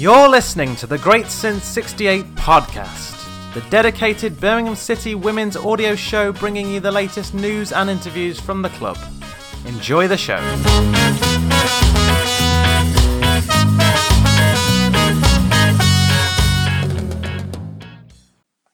You're 0.00 0.30
listening 0.30 0.76
to 0.76 0.86
the 0.86 0.96
Great 0.96 1.26
Since 1.26 1.64
68 1.64 2.24
podcast, 2.34 3.52
the 3.52 3.60
dedicated 3.68 4.40
Birmingham 4.40 4.74
City 4.74 5.14
women's 5.14 5.58
audio 5.58 5.94
show 5.94 6.32
bringing 6.32 6.70
you 6.70 6.80
the 6.80 6.90
latest 6.90 7.34
news 7.34 7.70
and 7.70 7.90
interviews 7.90 8.40
from 8.40 8.62
the 8.62 8.70
club. 8.70 8.96
Enjoy 9.66 10.08
the 10.08 10.16
show. 10.16 10.40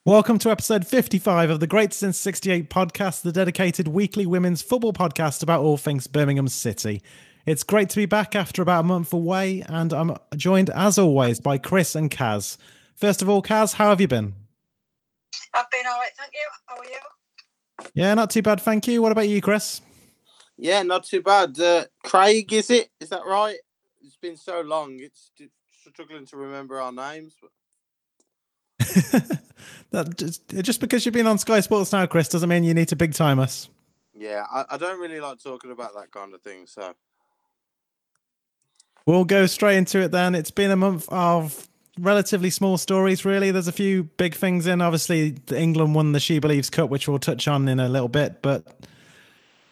Welcome 0.05 0.39
to 0.39 0.49
episode 0.49 0.87
55 0.87 1.49
of 1.49 1.59
the 1.59 1.67
Great 1.67 1.91
Since 1.91 2.17
68 2.17 2.69
podcast, 2.69 3.23
the 3.23 3.33
dedicated 3.33 3.89
weekly 3.89 4.25
women's 4.25 4.61
football 4.61 4.93
podcast 4.93 5.43
about 5.43 5.59
all 5.59 5.75
things 5.75 6.07
Birmingham 6.07 6.47
City. 6.47 7.01
It's 7.47 7.63
great 7.63 7.87
to 7.91 7.95
be 7.95 8.05
back 8.05 8.35
after 8.35 8.61
about 8.61 8.81
a 8.81 8.83
month 8.83 9.13
away, 9.13 9.63
and 9.69 9.93
I'm 9.93 10.17
joined 10.35 10.69
as 10.71 10.97
always 10.97 11.39
by 11.39 11.57
Chris 11.57 11.95
and 11.95 12.11
Kaz. 12.11 12.57
First 12.97 13.21
of 13.21 13.29
all, 13.29 13.41
Kaz, 13.41 13.75
how 13.75 13.87
have 13.87 14.01
you 14.01 14.07
been? 14.09 14.33
I've 15.53 15.71
been 15.71 15.85
all 15.87 15.97
right, 15.97 16.09
thank 16.17 16.33
you. 16.33 16.49
How 16.65 16.75
are 16.75 16.83
you? 16.83 17.89
Yeah, 17.93 18.13
not 18.15 18.31
too 18.31 18.41
bad, 18.41 18.59
thank 18.59 18.85
you. 18.85 19.01
What 19.01 19.13
about 19.13 19.29
you, 19.29 19.39
Chris? 19.39 19.79
Yeah, 20.57 20.83
not 20.83 21.05
too 21.05 21.21
bad. 21.21 21.57
Uh, 21.57 21.85
Craig, 22.03 22.51
is 22.51 22.69
it? 22.69 22.89
Is 22.99 23.07
that 23.09 23.25
right? 23.25 23.55
It's 24.03 24.17
been 24.17 24.35
so 24.35 24.59
long. 24.59 24.99
It's 24.99 25.31
struggling 25.89 26.25
to 26.25 26.35
remember 26.35 26.81
our 26.81 26.91
names. 26.91 27.33
But... 27.41 27.51
that 29.91 30.17
just, 30.17 30.49
just 30.49 30.81
because 30.81 31.05
you've 31.05 31.13
been 31.13 31.27
on 31.27 31.37
Sky 31.37 31.61
Sports 31.61 31.93
now, 31.93 32.07
Chris, 32.07 32.27
doesn't 32.27 32.49
mean 32.49 32.65
you 32.65 32.73
need 32.73 32.89
to 32.89 32.97
big 32.97 33.13
time 33.13 33.39
us. 33.39 33.69
Yeah, 34.13 34.43
I, 34.51 34.65
I 34.71 34.77
don't 34.77 34.99
really 34.99 35.21
like 35.21 35.41
talking 35.41 35.71
about 35.71 35.93
that 35.95 36.11
kind 36.11 36.33
of 36.33 36.41
thing. 36.41 36.65
So 36.65 36.93
we'll 39.07 39.25
go 39.25 39.47
straight 39.47 39.77
into 39.77 39.99
it 39.99 40.11
then. 40.11 40.35
It's 40.35 40.51
been 40.51 40.69
a 40.69 40.75
month 40.75 41.09
of 41.09 41.67
relatively 41.99 42.51
small 42.51 42.77
stories, 42.77 43.25
really. 43.25 43.49
There's 43.49 43.67
a 43.67 43.71
few 43.71 44.03
big 44.03 44.35
things 44.35 44.67
in. 44.67 44.81
Obviously, 44.81 45.37
England 45.51 45.95
won 45.95 46.11
the 46.11 46.19
She 46.19 46.37
Believes 46.37 46.69
Cup, 46.69 46.91
which 46.91 47.07
we'll 47.07 47.17
touch 47.17 47.47
on 47.47 47.67
in 47.67 47.79
a 47.79 47.89
little 47.89 48.09
bit, 48.09 48.43
but 48.43 48.67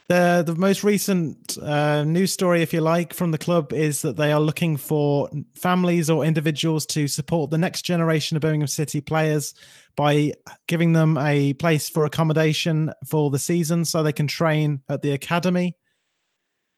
the 0.08 0.44
the 0.45 0.56
most 0.56 0.83
recent 0.83 1.58
uh, 1.58 2.03
news 2.03 2.31
story, 2.31 2.61
if 2.61 2.73
you 2.73 2.81
like, 2.81 3.13
from 3.13 3.31
the 3.31 3.38
club 3.38 3.73
is 3.73 4.03
that 4.03 4.17
they 4.17 4.31
are 4.31 4.39
looking 4.39 4.78
for 4.78 5.30
families 5.56 6.09
or 6.09 6.23
individuals 6.23 6.86
to 6.88 7.08
support 7.08 7.50
the 7.50 7.58
next 7.58 7.81
generation 7.83 8.38
of 8.38 8.41
Birmingham 8.41 8.67
City 8.67 9.02
players 9.02 9.53
by 9.95 10.33
giving 10.67 10.94
them 10.94 11.17
a 11.17 11.53
place 11.53 11.89
for 11.89 12.06
accommodation 12.06 12.91
for 13.08 13.31
the 13.31 13.39
season, 13.39 13.83
so 13.83 14.03
they 14.03 14.13
can 14.13 14.28
train 14.28 14.81
at 14.89 15.02
the 15.02 15.11
academy. 15.11 15.75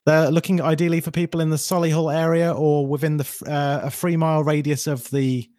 They're 0.08 0.32
looking 0.32 0.62
ideally 0.62 1.02
for 1.02 1.12
people 1.12 1.42
in 1.42 1.50
the 1.50 1.58
Solihull 1.58 2.16
area 2.16 2.54
or 2.54 2.88
within 2.88 3.18
the 3.18 3.44
uh, 3.46 3.88
a 3.88 3.92
three 3.92 4.16
mile 4.16 4.42
radius 4.42 4.88
of 4.88 5.10
the 5.12 5.50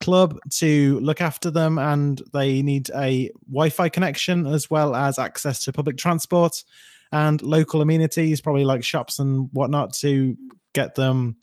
club 0.00 0.38
to 0.52 0.98
look 1.00 1.20
after 1.20 1.50
them, 1.50 1.78
and 1.78 2.22
they 2.32 2.62
need 2.62 2.88
a 2.94 3.30
Wi-Fi 3.46 3.90
connection 3.90 4.46
as 4.46 4.70
well 4.70 4.96
as 4.96 5.18
access 5.18 5.62
to 5.64 5.74
public 5.74 5.98
transport 5.98 6.64
and 7.12 7.42
local 7.42 7.82
amenities, 7.82 8.40
probably 8.40 8.64
like 8.64 8.82
shops 8.82 9.18
and 9.18 9.50
whatnot, 9.52 9.92
to 9.96 10.38
get 10.72 10.94
them 10.94 11.36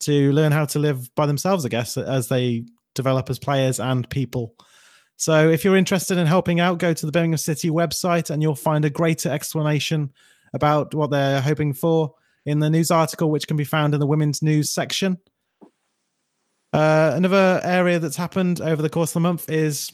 to 0.00 0.32
learn 0.32 0.52
how 0.52 0.66
to 0.66 0.78
live 0.78 1.08
by 1.14 1.24
themselves, 1.24 1.64
I 1.64 1.70
guess, 1.70 1.96
as 1.96 2.28
they 2.28 2.66
develop 2.94 3.30
as 3.30 3.38
players 3.38 3.80
and 3.80 4.06
people. 4.10 4.54
So 5.16 5.48
if 5.48 5.64
you're 5.64 5.76
interested 5.76 6.18
in 6.18 6.26
helping 6.26 6.60
out, 6.60 6.76
go 6.76 6.92
to 6.92 7.06
the 7.06 7.12
Birmingham 7.12 7.38
City 7.38 7.70
website 7.70 8.28
and 8.28 8.42
you'll 8.42 8.54
find 8.54 8.84
a 8.84 8.90
greater 8.90 9.30
explanation 9.30 10.12
about 10.52 10.94
what 10.94 11.10
they're 11.10 11.40
hoping 11.40 11.72
for 11.72 12.14
in 12.44 12.60
the 12.60 12.70
news 12.70 12.90
article, 12.90 13.30
which 13.30 13.48
can 13.48 13.56
be 13.56 13.64
found 13.64 13.94
in 13.94 14.00
the 14.00 14.06
women's 14.06 14.42
news 14.42 14.70
section. 14.70 15.18
Uh, 16.72 17.12
another 17.14 17.60
area 17.64 17.98
that's 17.98 18.16
happened 18.16 18.60
over 18.60 18.82
the 18.82 18.90
course 18.90 19.10
of 19.10 19.14
the 19.14 19.20
month 19.20 19.50
is 19.50 19.90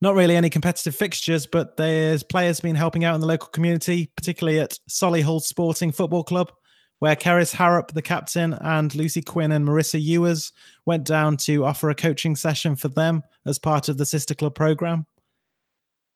not 0.00 0.14
really 0.14 0.36
any 0.36 0.50
competitive 0.50 0.94
fixtures, 0.94 1.46
but 1.46 1.76
there's 1.76 2.22
players 2.22 2.60
been 2.60 2.76
helping 2.76 3.04
out 3.04 3.14
in 3.14 3.20
the 3.20 3.26
local 3.26 3.48
community, 3.48 4.10
particularly 4.16 4.60
at 4.60 4.78
Solihull 4.88 5.40
Sporting 5.40 5.92
Football 5.92 6.24
Club, 6.24 6.52
where 6.98 7.16
Kerys 7.16 7.54
Harrop, 7.54 7.92
the 7.92 8.02
captain, 8.02 8.54
and 8.54 8.94
Lucy 8.94 9.22
Quinn 9.22 9.52
and 9.52 9.66
Marisa 9.66 10.00
Ewers 10.00 10.52
went 10.86 11.04
down 11.04 11.36
to 11.38 11.64
offer 11.64 11.90
a 11.90 11.94
coaching 11.94 12.36
session 12.36 12.76
for 12.76 12.88
them 12.88 13.22
as 13.46 13.58
part 13.58 13.88
of 13.88 13.98
the 13.98 14.06
sister 14.06 14.34
club 14.34 14.54
program. 14.54 15.06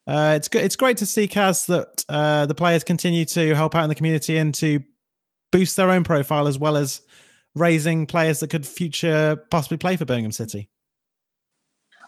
Uh, 0.08 0.32
it's 0.36 0.48
good. 0.48 0.64
It's 0.64 0.76
great 0.76 0.96
to 0.96 1.06
see 1.06 1.28
Kaz 1.28 1.66
that 1.66 2.02
uh, 2.08 2.46
the 2.46 2.54
players 2.54 2.82
continue 2.82 3.26
to 3.26 3.54
help 3.54 3.74
out 3.74 3.82
in 3.82 3.91
the 3.91 3.94
community 3.94 4.38
and 4.38 4.54
to 4.54 4.82
boost 5.52 5.76
their 5.76 5.91
own 5.91 6.02
profile 6.02 6.48
as 6.48 6.58
well 6.58 6.78
as 6.78 7.02
raising 7.54 8.06
players 8.06 8.41
that 8.41 8.48
could 8.48 8.66
future 8.66 9.36
possibly 9.50 9.76
play 9.76 9.96
for 9.96 10.06
Birmingham 10.06 10.32
City. 10.32 10.70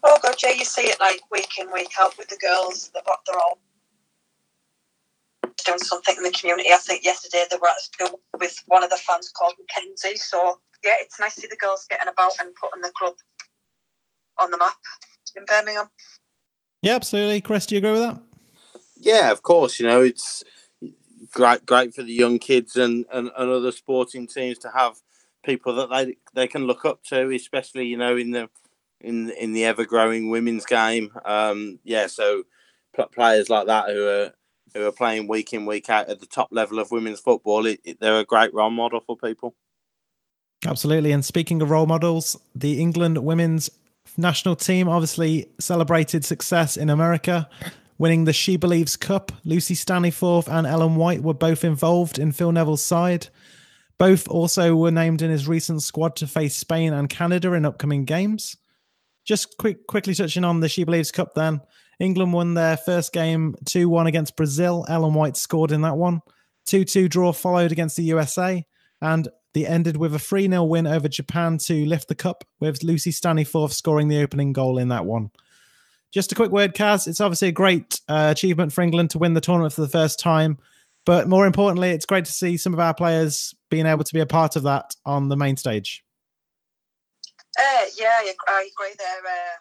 Oh 0.03 0.19
god, 0.23 0.37
yeah, 0.43 0.53
you 0.53 0.65
see 0.65 0.83
it 0.83 0.99
like 0.99 1.21
week 1.31 1.59
in, 1.59 1.71
week 1.73 1.93
out 2.01 2.17
with 2.17 2.29
the 2.29 2.39
girls. 2.39 2.91
They're, 2.95 3.03
they're 3.27 3.39
all 3.39 3.59
doing 5.67 5.79
something 5.79 6.17
in 6.17 6.23
the 6.23 6.31
community. 6.31 6.71
I 6.73 6.77
think 6.77 7.05
yesterday 7.05 7.45
they 7.51 7.59
were 7.61 7.69
at 7.69 7.81
school 7.81 8.21
with 8.39 8.57
one 8.67 8.83
of 8.83 8.89
the 8.89 8.97
fans 8.97 9.31
called 9.37 9.55
Mackenzie. 9.59 10.17
So 10.17 10.59
yeah, 10.83 10.95
it's 11.01 11.21
nice 11.21 11.35
to 11.35 11.43
see 11.43 11.49
the 11.49 11.57
girls 11.57 11.87
getting 11.91 12.09
about 12.09 12.33
and 12.41 12.55
putting 12.55 12.81
the 12.81 12.93
club 12.97 13.15
on 14.39 14.51
the 14.51 14.57
map 14.57 14.77
in 15.37 15.45
Birmingham. 15.45 15.91
Yeah, 16.83 16.95
absolutely. 16.95 17.41
Chris, 17.41 17.67
do 17.67 17.75
you 17.75 17.79
agree 17.79 17.93
with 17.93 18.01
that? 18.01 18.21
Yeah, 18.97 19.31
of 19.31 19.43
course. 19.43 19.79
You 19.81 19.87
know, 19.87 20.03
it's 20.03 20.45
great, 21.33 21.67
great 21.67 21.95
for 21.95 22.03
the 22.03 22.13
young 22.13 22.39
kids 22.39 22.77
and, 22.77 23.05
and, 23.13 23.31
and 23.37 23.51
other 23.51 23.73
sporting 23.73 24.27
teams 24.27 24.59
to 24.59 24.71
have 24.71 24.97
people 25.45 25.75
that 25.75 25.91
they 25.91 26.17
they 26.35 26.47
can 26.47 26.67
look 26.67 26.85
up 26.85 27.03
to, 27.05 27.31
especially 27.31 27.87
you 27.87 27.97
know 27.97 28.17
in 28.17 28.31
the 28.31 28.49
in 29.01 29.31
in 29.31 29.53
the 29.53 29.65
ever 29.65 29.85
growing 29.85 30.31
women's 30.31 30.67
game. 30.67 31.13
Um, 31.25 31.79
yeah, 31.85 32.07
so 32.07 32.45
players 33.13 33.49
like 33.49 33.67
that 33.67 33.89
who 33.89 34.07
are 34.07 34.33
who 34.75 34.87
are 34.87 34.93
playing 34.93 35.27
week 35.29 35.53
in 35.53 35.67
week 35.67 35.91
out 35.91 36.09
at 36.09 36.21
the 36.21 36.27
top 36.27 36.49
level 36.53 36.79
of 36.79 36.91
women's 36.91 37.21
football, 37.21 37.67
it, 37.67 37.81
it, 37.85 37.99
they're 38.01 38.21
a 38.21 38.25
great 38.25 38.55
role 38.55 38.71
model 38.71 39.01
for 39.01 39.17
people. 39.17 39.55
Absolutely. 40.65 41.11
And 41.11 41.25
speaking 41.25 41.61
of 41.63 41.71
role 41.71 41.87
models, 41.87 42.39
the 42.55 42.81
England 42.81 43.19
women's 43.19 43.71
national 44.17 44.57
team 44.57 44.89
obviously 44.89 45.51
celebrated 45.59 46.25
success 46.25 46.77
in 46.77 46.91
America, 46.91 47.49
winning 47.99 48.25
the 48.25 48.33
She 48.33 48.57
Believes 48.57 48.97
Cup. 48.97 49.33
Lucy 49.45 49.75
Staniforth 49.75 50.49
and 50.49 50.67
Ellen 50.67 50.97
White 50.97 51.23
were 51.23 51.35
both 51.35 51.65
involved 51.65 52.19
in 52.19 52.33
Phil 52.33 52.53
Neville's 52.53 52.83
side. 52.83 53.29
Both 53.99 54.29
also 54.29 54.75
were 54.75 54.91
named 54.91 55.21
in 55.21 55.31
his 55.31 55.47
recent 55.47 55.83
squad 55.83 56.17
to 56.17 56.27
face 56.27 56.57
Spain 56.57 56.93
and 56.93 57.09
Canada 57.09 57.53
in 57.53 57.67
upcoming 57.67 58.05
games. 58.05 58.57
Just 59.25 59.59
quick, 59.59 59.87
quickly 59.87 60.15
touching 60.15 60.45
on 60.45 60.61
the 60.61 60.69
She 60.69 60.85
Believes 60.85 61.11
Cup 61.11 61.35
then. 61.35 61.61
England 61.99 62.33
won 62.33 62.55
their 62.55 62.79
first 62.79 63.13
game 63.13 63.55
2 63.67 63.89
1 63.89 64.07
against 64.07 64.37
Brazil. 64.37 64.87
Ellen 64.89 65.13
White 65.13 65.37
scored 65.37 65.71
in 65.71 65.83
that 65.83 65.99
one. 65.99 66.23
2 66.67 66.85
2 66.85 67.09
draw 67.09 67.33
followed 67.33 67.73
against 67.73 67.97
the 67.97 68.05
USA. 68.05 68.65
And 69.03 69.29
they 69.53 69.67
ended 69.67 69.97
with 69.97 70.15
a 70.15 70.19
3 70.19 70.49
0 70.49 70.65
win 70.65 70.87
over 70.87 71.09
Japan 71.09 71.59
to 71.59 71.85
lift 71.85 72.09
the 72.09 72.15
cup, 72.15 72.45
with 72.59 72.83
Lucy 72.83 73.11
Staniforth 73.11 73.73
scoring 73.73 74.09
the 74.09 74.23
opening 74.23 74.53
goal 74.53 74.79
in 74.79 74.89
that 74.89 75.07
one. 75.07 75.31
Just 76.13 76.33
a 76.33 76.35
quick 76.35 76.51
word, 76.51 76.75
Kaz. 76.75 77.07
It's 77.07 77.21
obviously 77.21 77.49
a 77.49 77.53
great 77.53 78.01
uh, 78.09 78.29
achievement 78.31 78.73
for 78.73 78.83
England 78.83 79.11
to 79.11 79.19
win 79.19 79.35
the 79.35 79.41
tournament 79.41 79.73
for 79.73 79.83
the 79.83 79.89
first 79.89 80.19
time. 80.19 80.59
But 81.07 81.29
more 81.29 81.47
importantly, 81.47 81.91
it's 81.91 82.07
great 82.07 82.25
to 82.27 82.33
see 82.33 82.57
some 82.57 82.75
of 82.75 82.81
our 82.81 82.95
players 82.95 83.55
being 83.71 83.87
able 83.87 84.05
to 84.05 84.15
be 84.15 84.21
a 84.21 84.27
part 84.27 84.57
of 84.57 84.65
that 84.65 84.95
on 85.07 85.29
the 85.29 85.37
main 85.37 85.57
stage. 85.57 86.05
Uh, 87.59 87.85
yeah, 87.99 88.21
I 88.49 88.69
agree 88.73 88.95
there. 88.99 89.19
Uh, 89.27 89.57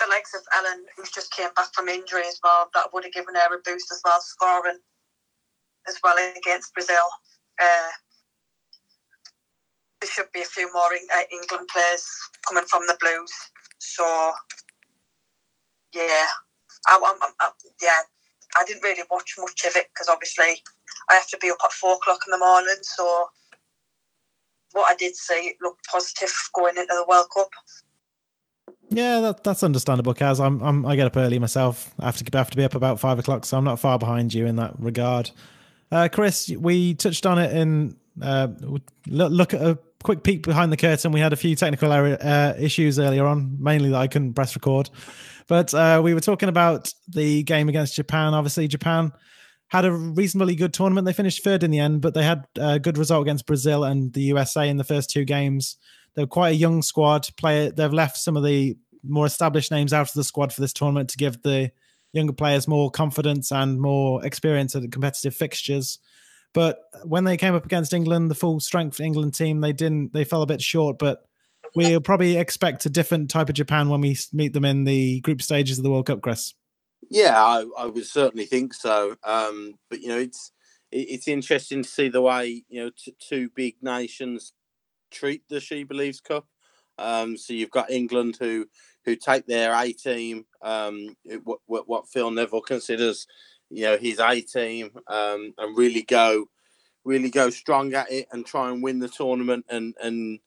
the 0.00 0.06
likes 0.08 0.34
of 0.34 0.40
Ellen, 0.56 0.84
who 0.96 1.04
just 1.14 1.32
came 1.32 1.48
back 1.56 1.72
from 1.74 1.88
injury 1.88 2.22
as 2.26 2.38
well, 2.42 2.68
that 2.74 2.92
would 2.92 3.04
have 3.04 3.12
given 3.12 3.34
her 3.34 3.54
a 3.54 3.58
boost 3.64 3.92
as 3.92 4.00
well, 4.04 4.20
scoring 4.20 4.78
as 5.88 5.98
well 6.02 6.16
against 6.36 6.72
Brazil. 6.74 7.04
Uh, 7.60 7.90
there 10.00 10.10
should 10.10 10.32
be 10.32 10.40
a 10.40 10.44
few 10.44 10.72
more 10.72 10.90
uh, 10.92 11.22
England 11.30 11.68
players 11.68 12.06
coming 12.46 12.64
from 12.68 12.82
the 12.86 12.96
Blues. 13.00 13.32
So, 13.78 14.04
yeah, 15.94 16.26
I, 16.88 16.98
I, 16.98 17.28
I, 17.40 17.50
yeah, 17.82 18.00
I 18.56 18.64
didn't 18.64 18.82
really 18.82 19.02
watch 19.10 19.34
much 19.38 19.64
of 19.66 19.76
it 19.76 19.88
because 19.92 20.08
obviously 20.08 20.62
I 21.08 21.14
have 21.14 21.28
to 21.28 21.38
be 21.38 21.50
up 21.50 21.58
at 21.64 21.72
four 21.72 21.94
o'clock 21.94 22.20
in 22.26 22.30
the 22.30 22.38
morning. 22.38 22.76
So 22.82 23.26
what 24.72 24.90
I 24.90 24.96
did 24.96 25.16
see 25.16 25.54
looked 25.60 25.86
positive 25.86 26.32
going 26.54 26.76
into 26.76 26.94
the 26.94 27.06
World 27.08 27.26
Cup. 27.34 27.50
Yeah, 28.88 29.20
that, 29.20 29.44
that's 29.44 29.62
understandable, 29.62 30.14
Kaz. 30.14 30.44
I'm, 30.44 30.60
I'm, 30.62 30.84
I 30.84 30.96
get 30.96 31.06
up 31.06 31.16
early 31.16 31.38
myself. 31.38 31.94
I 32.00 32.06
have 32.06 32.16
to, 32.16 32.38
have 32.38 32.50
to 32.50 32.56
be 32.56 32.64
up 32.64 32.74
about 32.74 32.98
five 32.98 33.18
o'clock, 33.18 33.44
so 33.44 33.56
I'm 33.56 33.64
not 33.64 33.78
far 33.78 33.98
behind 33.98 34.34
you 34.34 34.46
in 34.46 34.56
that 34.56 34.74
regard. 34.80 35.30
Uh, 35.92 36.08
Chris, 36.10 36.48
we 36.48 36.94
touched 36.94 37.26
on 37.26 37.38
it 37.38 37.54
in 37.54 37.96
uh, 38.22 38.48
look, 38.60 38.82
look, 39.06 39.54
at 39.54 39.62
a 39.62 39.78
quick 40.02 40.22
peek 40.22 40.42
behind 40.42 40.72
the 40.72 40.76
curtain. 40.76 41.12
We 41.12 41.20
had 41.20 41.32
a 41.32 41.36
few 41.36 41.54
technical 41.56 41.90
uh, 41.92 42.54
issues 42.58 42.98
earlier 42.98 43.26
on, 43.26 43.56
mainly 43.60 43.90
that 43.90 44.00
I 44.00 44.06
couldn't 44.06 44.34
press 44.34 44.54
record. 44.54 44.90
But 45.46 45.74
uh, 45.74 46.00
we 46.02 46.14
were 46.14 46.20
talking 46.20 46.48
about 46.48 46.92
the 47.08 47.42
game 47.42 47.68
against 47.68 47.96
Japan. 47.96 48.34
Obviously, 48.34 48.68
Japan 48.68 49.12
had 49.68 49.84
a 49.84 49.92
reasonably 49.92 50.54
good 50.54 50.72
tournament. 50.72 51.04
They 51.04 51.12
finished 51.12 51.44
third 51.44 51.62
in 51.62 51.70
the 51.70 51.78
end, 51.78 52.00
but 52.00 52.14
they 52.14 52.22
had 52.22 52.44
a 52.58 52.78
good 52.78 52.98
result 52.98 53.22
against 53.22 53.46
Brazil 53.46 53.84
and 53.84 54.12
the 54.12 54.22
USA 54.22 54.68
in 54.68 54.76
the 54.76 54.84
first 54.84 55.10
two 55.10 55.24
games 55.24 55.76
they're 56.14 56.26
quite 56.26 56.50
a 56.50 56.56
young 56.56 56.82
squad. 56.82 57.28
Player, 57.36 57.70
they've 57.70 57.92
left 57.92 58.16
some 58.16 58.36
of 58.36 58.44
the 58.44 58.76
more 59.02 59.26
established 59.26 59.70
names 59.70 59.92
out 59.92 60.08
of 60.08 60.14
the 60.14 60.24
squad 60.24 60.52
for 60.52 60.60
this 60.60 60.72
tournament 60.72 61.10
to 61.10 61.16
give 61.16 61.42
the 61.42 61.70
younger 62.12 62.32
players 62.32 62.68
more 62.68 62.90
confidence 62.90 63.52
and 63.52 63.80
more 63.80 64.24
experience 64.24 64.74
at 64.74 64.90
competitive 64.90 65.34
fixtures. 65.34 65.98
But 66.52 66.80
when 67.04 67.24
they 67.24 67.36
came 67.36 67.54
up 67.54 67.64
against 67.64 67.92
England, 67.92 68.30
the 68.30 68.34
full 68.34 68.60
strength 68.60 69.00
England 69.00 69.34
team, 69.34 69.60
they 69.60 69.72
didn't. 69.72 70.12
They 70.12 70.24
fell 70.24 70.42
a 70.42 70.46
bit 70.46 70.60
short. 70.60 70.98
But 70.98 71.24
we'll 71.74 72.00
probably 72.00 72.36
expect 72.36 72.86
a 72.86 72.90
different 72.90 73.30
type 73.30 73.48
of 73.48 73.54
Japan 73.54 73.88
when 73.88 74.00
we 74.00 74.16
meet 74.32 74.52
them 74.52 74.64
in 74.64 74.84
the 74.84 75.20
group 75.20 75.42
stages 75.42 75.78
of 75.78 75.84
the 75.84 75.90
World 75.90 76.06
Cup, 76.06 76.22
Chris. 76.22 76.54
Yeah, 77.08 77.42
I, 77.42 77.64
I 77.78 77.86
would 77.86 78.06
certainly 78.06 78.46
think 78.46 78.74
so. 78.74 79.16
Um, 79.24 79.74
but 79.88 80.00
you 80.00 80.08
know, 80.08 80.18
it's 80.18 80.52
it's 80.92 81.28
interesting 81.28 81.82
to 81.82 81.88
see 81.88 82.08
the 82.08 82.22
way 82.22 82.64
you 82.68 82.84
know 82.84 82.90
t- 82.96 83.14
two 83.20 83.50
big 83.54 83.76
nations 83.82 84.52
treat 85.10 85.42
the 85.48 85.60
She 85.60 85.84
Believes 85.84 86.20
Cup. 86.20 86.46
Um, 86.98 87.36
so 87.36 87.54
you've 87.54 87.70
got 87.70 87.90
England 87.90 88.36
who 88.38 88.66
who 89.04 89.16
take 89.16 89.46
their 89.46 89.72
A 89.74 89.92
team, 89.92 90.44
um, 90.62 91.16
what, 91.44 91.60
what, 91.66 91.88
what 91.88 92.08
Phil 92.08 92.30
Neville 92.30 92.60
considers, 92.60 93.26
you 93.70 93.84
know, 93.84 93.96
his 93.96 94.18
A 94.20 94.40
team, 94.40 94.90
um, 95.08 95.54
and 95.58 95.76
really 95.76 96.02
go 96.02 96.46
really 97.04 97.30
go 97.30 97.48
strong 97.50 97.94
at 97.94 98.10
it 98.12 98.26
and 98.30 98.44
try 98.44 98.70
and 98.70 98.82
win 98.82 98.98
the 98.98 99.08
tournament 99.08 99.64
and 99.70 99.94
and 100.02 100.40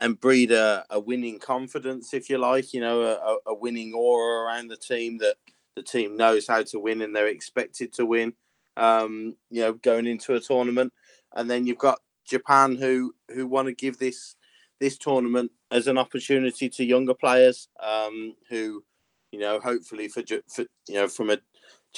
and 0.00 0.20
breed 0.20 0.52
a, 0.52 0.84
a 0.90 1.00
winning 1.00 1.38
confidence, 1.40 2.14
if 2.14 2.30
you 2.30 2.38
like, 2.38 2.72
you 2.72 2.80
know, 2.80 3.02
a, 3.02 3.50
a 3.50 3.54
winning 3.54 3.92
aura 3.94 4.44
around 4.44 4.68
the 4.68 4.76
team 4.76 5.18
that 5.18 5.36
the 5.74 5.82
team 5.82 6.16
knows 6.16 6.46
how 6.46 6.62
to 6.62 6.78
win 6.78 7.02
and 7.02 7.14
they're 7.14 7.26
expected 7.26 7.92
to 7.94 8.06
win. 8.06 8.32
Um, 8.76 9.34
you 9.50 9.62
know, 9.62 9.72
going 9.72 10.06
into 10.06 10.34
a 10.34 10.40
tournament, 10.40 10.92
and 11.34 11.50
then 11.50 11.66
you've 11.66 11.78
got 11.78 11.98
Japan 12.24 12.76
who 12.76 13.12
who 13.34 13.46
want 13.46 13.66
to 13.66 13.74
give 13.74 13.98
this 13.98 14.36
this 14.78 14.96
tournament 14.96 15.50
as 15.72 15.88
an 15.88 15.98
opportunity 15.98 16.68
to 16.68 16.84
younger 16.84 17.14
players 17.14 17.68
um, 17.82 18.34
who, 18.48 18.84
you 19.32 19.40
know, 19.40 19.58
hopefully 19.58 20.06
for, 20.06 20.22
for 20.46 20.62
you 20.88 20.94
know 20.94 21.08
from 21.08 21.30
a 21.30 21.38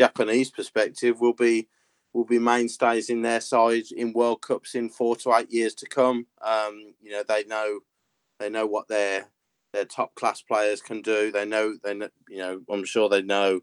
Japanese 0.01 0.51
perspective 0.51 1.21
will 1.21 1.35
be 1.35 1.69
will 2.15 2.25
be 2.25 2.39
mainstays 2.39 3.11
in 3.11 3.21
their 3.21 3.43
side 3.43 3.85
in 3.95 4.15
World 4.15 4.41
Cups 4.41 4.75
in 4.75 4.89
four 4.89 5.15
to 5.17 5.35
eight 5.35 5.53
years 5.53 5.75
to 5.75 5.87
come. 5.87 6.27
Um, 6.41 6.95
you 7.03 7.11
know, 7.11 7.23
they 7.29 7.45
know 7.45 7.81
they 8.39 8.49
know 8.49 8.65
what 8.65 8.89
their 8.89 9.27
their 9.75 9.85
top 9.85 10.15
class 10.15 10.41
players 10.41 10.81
can 10.81 11.03
do. 11.03 11.31
They 11.31 11.45
know 11.45 11.77
they 11.85 11.93
know, 11.93 12.09
you 12.31 12.39
know 12.39 12.63
I'm 12.71 12.87
sure 12.87 13.11
they 13.11 13.21
know 13.21 13.61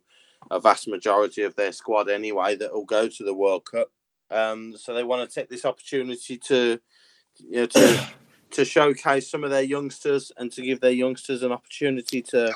a 0.51 0.59
vast 0.59 0.87
majority 0.87 1.41
of 1.41 1.55
their 1.55 1.71
squad 1.71 2.07
anyway 2.07 2.55
that 2.57 2.71
will 2.71 2.85
go 2.85 3.07
to 3.07 3.23
the 3.23 3.33
World 3.33 3.65
Cup. 3.65 3.87
Um, 4.29 4.75
so 4.77 4.93
they 4.93 5.03
want 5.03 5.27
to 5.27 5.33
take 5.33 5.49
this 5.49 5.65
opportunity 5.65 6.37
to 6.49 6.79
you 7.39 7.55
know 7.61 7.65
to 7.65 8.07
to 8.51 8.63
showcase 8.63 9.27
some 9.27 9.43
of 9.43 9.49
their 9.49 9.63
youngsters 9.63 10.31
and 10.37 10.51
to 10.51 10.61
give 10.61 10.81
their 10.81 10.91
youngsters 10.91 11.41
an 11.41 11.51
opportunity 11.51 12.21
to 12.21 12.53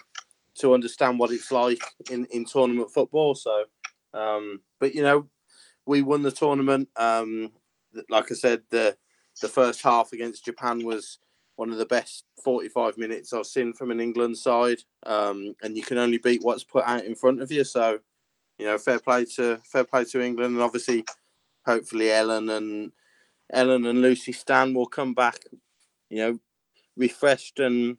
to 0.60 0.74
understand 0.74 1.20
what 1.20 1.32
it's 1.32 1.52
like 1.52 1.82
in, 2.10 2.26
in 2.26 2.46
tournament 2.46 2.92
football. 2.92 3.36
So, 3.36 3.66
um, 4.14 4.62
but 4.80 4.94
you 4.94 5.02
know, 5.02 5.28
we 5.86 6.02
won 6.02 6.22
the 6.22 6.32
tournament. 6.32 6.90
Um, 6.96 7.52
like 8.10 8.32
I 8.32 8.36
said, 8.36 8.64
the 8.70 8.98
the 9.42 9.48
first 9.48 9.82
half 9.82 10.14
against 10.14 10.46
Japan 10.46 10.86
was 10.86 11.18
one 11.56 11.72
of 11.72 11.78
the 11.78 11.86
best 11.86 12.26
45 12.44 12.98
minutes 12.98 13.34
I've 13.34 13.46
seen 13.46 13.74
from 13.74 13.92
an 13.92 14.00
England 14.00 14.38
side. 14.38 14.80
Um, 15.06 15.56
and 15.62 15.78
you 15.78 15.84
can 15.84 15.98
only 15.98 16.18
beat 16.18 16.44
what's 16.44 16.64
put 16.64 16.86
out 16.86 17.06
in 17.06 17.16
front 17.16 17.42
of 17.42 17.52
you. 17.52 17.64
So, 17.64 18.00
you 18.58 18.66
know, 18.66 18.78
fair 18.78 19.00
play 19.00 19.26
to 19.36 19.60
fair 19.64 19.84
play 19.84 20.06
to 20.06 20.22
England, 20.22 20.56
and 20.56 20.64
obviously, 20.64 21.06
hopefully, 21.66 22.12
Ellen 22.12 22.50
and 22.50 22.92
Ellen 23.52 23.86
and 23.86 24.02
Lucy 24.02 24.32
Stan 24.32 24.74
will 24.74 24.88
come 24.88 25.14
back, 25.14 25.40
you 26.10 26.18
know, 26.18 26.40
refreshed 26.96 27.60
and 27.60 27.98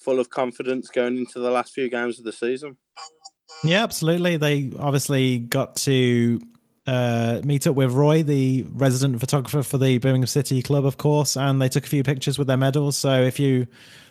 full 0.00 0.18
of 0.18 0.30
confidence 0.30 0.88
going 0.88 1.16
into 1.16 1.38
the 1.38 1.50
last 1.50 1.72
few 1.72 1.88
games 1.88 2.18
of 2.18 2.24
the 2.24 2.32
season. 2.32 2.76
Yeah, 3.64 3.82
absolutely. 3.82 4.36
They 4.36 4.72
obviously 4.78 5.38
got 5.38 5.76
to 5.76 6.40
uh, 6.86 7.40
meet 7.44 7.66
up 7.66 7.76
with 7.76 7.92
Roy, 7.92 8.22
the 8.22 8.64
resident 8.72 9.20
photographer 9.20 9.62
for 9.62 9.78
the 9.78 9.98
Birmingham 9.98 10.26
City 10.26 10.62
Club, 10.62 10.86
of 10.86 10.96
course, 10.96 11.36
and 11.36 11.60
they 11.60 11.68
took 11.68 11.84
a 11.84 11.88
few 11.88 12.02
pictures 12.02 12.38
with 12.38 12.46
their 12.46 12.56
medals. 12.56 12.96
So 12.96 13.22
if 13.22 13.38
you 13.38 13.66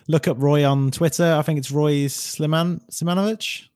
look 0.08 0.28
up 0.28 0.38
Roy 0.40 0.66
on 0.66 0.92
Twitter, 0.92 1.36
I 1.38 1.42
think 1.42 1.60
it's 1.60 1.72
Roy 1.72 2.06
Sliman 2.06 2.82
Simanovic. 2.92 3.68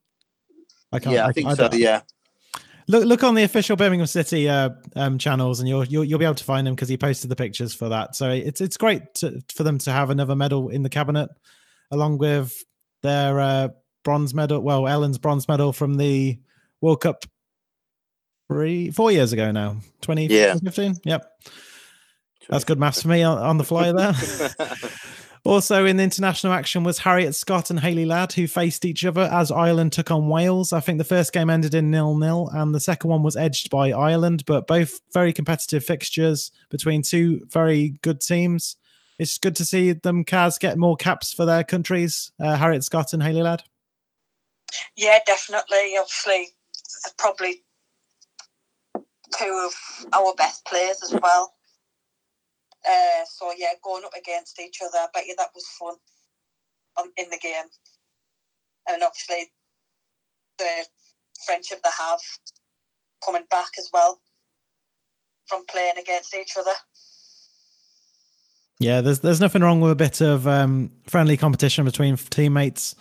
I 0.91 0.99
can't. 0.99 1.15
Yeah, 1.15 1.25
I, 1.25 1.29
I 1.29 1.31
think 1.31 1.47
I 1.47 1.53
so. 1.55 1.69
Yeah. 1.73 2.01
Look, 2.87 3.05
look 3.05 3.23
on 3.23 3.33
the 3.33 3.43
official 3.43 3.77
Birmingham 3.77 4.07
City 4.07 4.49
uh, 4.49 4.71
um, 4.95 5.17
channels, 5.17 5.59
and 5.59 5.69
you'll, 5.69 5.85
you'll 5.85 6.03
you'll 6.03 6.19
be 6.19 6.25
able 6.25 6.35
to 6.35 6.43
find 6.43 6.67
them 6.67 6.75
because 6.75 6.89
he 6.89 6.97
posted 6.97 7.29
the 7.31 7.35
pictures 7.35 7.73
for 7.73 7.89
that. 7.89 8.15
So 8.15 8.29
it's 8.29 8.61
it's 8.61 8.77
great 8.77 9.13
to, 9.15 9.41
for 9.53 9.63
them 9.63 9.77
to 9.79 9.91
have 9.91 10.09
another 10.09 10.35
medal 10.35 10.69
in 10.69 10.83
the 10.83 10.89
cabinet, 10.89 11.29
along 11.93 12.17
with 12.17 12.63
their 13.01 13.39
uh, 13.39 13.69
bronze 14.03 14.33
medal. 14.33 14.59
Well, 14.61 14.87
Ellen's 14.87 15.17
bronze 15.17 15.47
medal 15.47 15.73
from 15.73 15.95
the 15.95 16.39
World 16.81 17.01
Cup 17.01 17.25
three, 18.49 18.91
four 18.91 19.11
years 19.11 19.33
ago 19.33 19.51
now. 19.51 19.77
2015? 20.01 20.95
Yeah. 21.03 21.13
Yep. 21.13 21.31
That's 22.49 22.65
good 22.65 22.79
maths 22.79 23.01
for 23.01 23.07
me 23.07 23.23
on, 23.23 23.37
on 23.37 23.57
the 23.57 23.63
fly 23.63 23.91
there. 23.91 24.13
also 25.45 25.85
in 25.85 25.97
the 25.97 26.03
international 26.03 26.53
action 26.53 26.83
was 26.83 26.99
Harriet 26.99 27.35
Scott 27.35 27.69
and 27.69 27.79
Hayley 27.79 28.05
Ladd, 28.05 28.33
who 28.33 28.47
faced 28.47 28.85
each 28.85 29.05
other 29.05 29.21
as 29.21 29.51
Ireland 29.51 29.93
took 29.93 30.11
on 30.11 30.27
Wales. 30.27 30.73
I 30.73 30.79
think 30.79 30.97
the 30.97 31.03
first 31.03 31.33
game 31.33 31.49
ended 31.49 31.73
in 31.73 31.91
nil-nil, 31.91 32.49
and 32.53 32.73
the 32.73 32.79
second 32.79 33.09
one 33.09 33.23
was 33.23 33.35
edged 33.35 33.69
by 33.69 33.91
Ireland, 33.91 34.43
but 34.45 34.67
both 34.67 34.99
very 35.13 35.33
competitive 35.33 35.83
fixtures 35.83 36.51
between 36.69 37.01
two 37.01 37.45
very 37.49 37.99
good 38.01 38.21
teams. 38.21 38.75
It's 39.23 39.37
good 39.37 39.55
to 39.55 39.65
see 39.65 39.93
them, 39.93 40.25
Kaz, 40.25 40.59
get 40.59 40.77
more 40.77 40.97
caps 40.97 41.31
for 41.31 41.45
their 41.45 41.63
countries, 41.63 42.33
uh, 42.41 42.57
Harriet 42.57 42.83
Scott 42.83 43.13
and 43.13 43.23
Hayley 43.23 43.41
Ladd. 43.41 43.63
Yeah, 44.97 45.19
definitely. 45.25 45.95
Obviously, 45.97 46.49
probably 47.17 47.63
two 49.39 49.65
of 49.65 49.73
our 50.11 50.35
best 50.35 50.65
players 50.65 51.01
as 51.01 51.17
well. 51.21 51.53
Uh, 52.85 53.23
so 53.25 53.53
yeah, 53.57 53.69
going 53.81 54.03
up 54.03 54.11
against 54.13 54.59
each 54.59 54.79
other, 54.81 54.97
I 54.97 55.07
bet 55.13 55.25
you 55.25 55.35
that 55.37 55.51
was 55.55 55.63
fun 55.79 55.95
um, 56.99 57.13
in 57.15 57.29
the 57.29 57.37
game, 57.37 57.67
and 58.89 59.03
obviously 59.03 59.53
the 60.57 60.85
friendship 61.45 61.79
they 61.81 61.89
have 61.97 62.19
coming 63.25 63.45
back 63.49 63.69
as 63.79 63.89
well 63.93 64.19
from 65.45 65.65
playing 65.67 65.97
against 65.97 66.35
each 66.35 66.57
other. 66.59 66.73
Yeah, 68.79 69.01
there's 69.01 69.19
there's 69.19 69.39
nothing 69.39 69.61
wrong 69.61 69.81
with 69.81 69.91
a 69.91 69.95
bit 69.95 70.21
of 70.21 70.47
um, 70.47 70.91
friendly 71.07 71.37
competition 71.37 71.85
between 71.85 72.17
teammates 72.17 72.95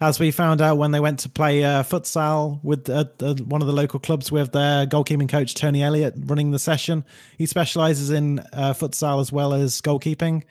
as 0.00 0.18
we 0.20 0.30
found 0.30 0.60
out 0.60 0.76
when 0.76 0.90
they 0.90 1.00
went 1.00 1.20
to 1.20 1.28
play 1.28 1.64
uh, 1.64 1.82
futsal 1.82 2.62
with 2.62 2.88
uh, 2.90 3.04
uh, 3.20 3.34
one 3.36 3.62
of 3.62 3.66
the 3.66 3.72
local 3.72 3.98
clubs 4.00 4.30
with 4.30 4.52
their 4.52 4.86
goalkeeping 4.86 5.28
coach 5.28 5.54
Tony 5.54 5.82
Elliott 5.82 6.14
running 6.26 6.50
the 6.50 6.58
session. 6.58 7.04
He 7.38 7.46
specializes 7.46 8.10
in 8.10 8.40
uh, 8.52 8.74
futsal 8.74 9.20
as 9.20 9.32
well 9.32 9.54
as 9.54 9.80
goalkeeping. 9.80 10.42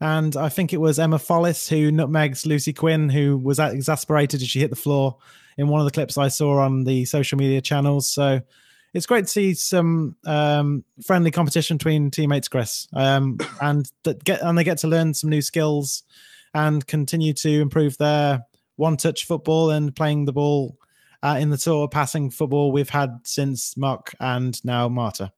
And 0.00 0.36
I 0.36 0.48
think 0.48 0.72
it 0.72 0.80
was 0.80 0.98
Emma 0.98 1.18
Follis 1.18 1.68
who 1.68 1.90
nutmegs 1.90 2.46
Lucy 2.46 2.72
Quinn, 2.72 3.08
who 3.08 3.36
was 3.36 3.58
exasperated 3.58 4.42
as 4.42 4.48
she 4.48 4.60
hit 4.60 4.70
the 4.70 4.76
floor 4.76 5.16
in 5.56 5.68
one 5.68 5.80
of 5.80 5.86
the 5.86 5.92
clips 5.92 6.18
I 6.18 6.28
saw 6.28 6.58
on 6.58 6.84
the 6.84 7.04
social 7.04 7.38
media 7.38 7.60
channels. 7.60 8.08
So 8.08 8.40
it's 8.94 9.06
great 9.06 9.24
to 9.24 9.30
see 9.30 9.54
some 9.54 10.16
um, 10.24 10.84
friendly 11.04 11.32
competition 11.32 11.76
between 11.76 12.10
teammates, 12.10 12.48
Chris, 12.48 12.86
um, 12.94 13.38
and 13.60 13.90
that 14.04 14.22
get 14.24 14.40
and 14.40 14.56
they 14.56 14.64
get 14.64 14.78
to 14.78 14.88
learn 14.88 15.12
some 15.12 15.30
new 15.30 15.42
skills 15.42 16.04
and 16.54 16.86
continue 16.86 17.32
to 17.32 17.60
improve 17.60 17.98
their 17.98 18.46
one 18.76 18.96
touch 18.96 19.26
football 19.26 19.70
and 19.70 19.94
playing 19.94 20.24
the 20.24 20.32
ball 20.32 20.78
uh, 21.22 21.36
in 21.40 21.50
the 21.50 21.58
sort 21.58 21.88
of 21.88 21.90
passing 21.90 22.30
football 22.30 22.70
we've 22.70 22.90
had 22.90 23.20
since 23.24 23.76
Marc 23.76 24.14
and 24.20 24.64
now 24.64 24.88
Marta. 24.88 25.32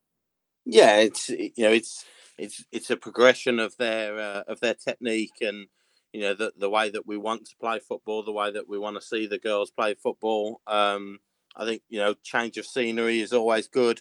Yeah, 0.67 0.99
it's 0.99 1.31
you 1.31 1.53
know 1.59 1.73
it's 1.73 2.05
it's 2.37 2.65
it's 2.71 2.91
a 2.91 2.97
progression 2.97 3.59
of 3.59 3.77
their 3.79 4.19
uh, 4.19 4.43
of 4.47 4.61
their 4.61 4.75
technique 4.75 5.39
and 5.41 5.69
you 6.13 6.21
know 6.21 6.35
the 6.35 6.53
the 6.59 6.69
way 6.69 6.91
that 6.91 7.07
we 7.07 7.17
want 7.17 7.47
to 7.47 7.57
play 7.57 7.79
football, 7.79 8.23
the 8.23 8.33
way 8.33 8.51
that 8.51 8.69
we 8.69 8.79
want 8.79 8.97
to 8.97 9.03
see 9.03 9.27
the 9.27 9.39
girls 9.39 9.71
play 9.71 9.95
football. 9.95 10.61
Um, 10.67 11.21
I 11.57 11.65
think 11.65 11.83
you 11.89 11.99
know 11.99 12.15
change 12.23 12.59
of 12.59 12.67
scenery 12.67 13.21
is 13.21 13.33
always 13.33 13.69
good. 13.69 14.01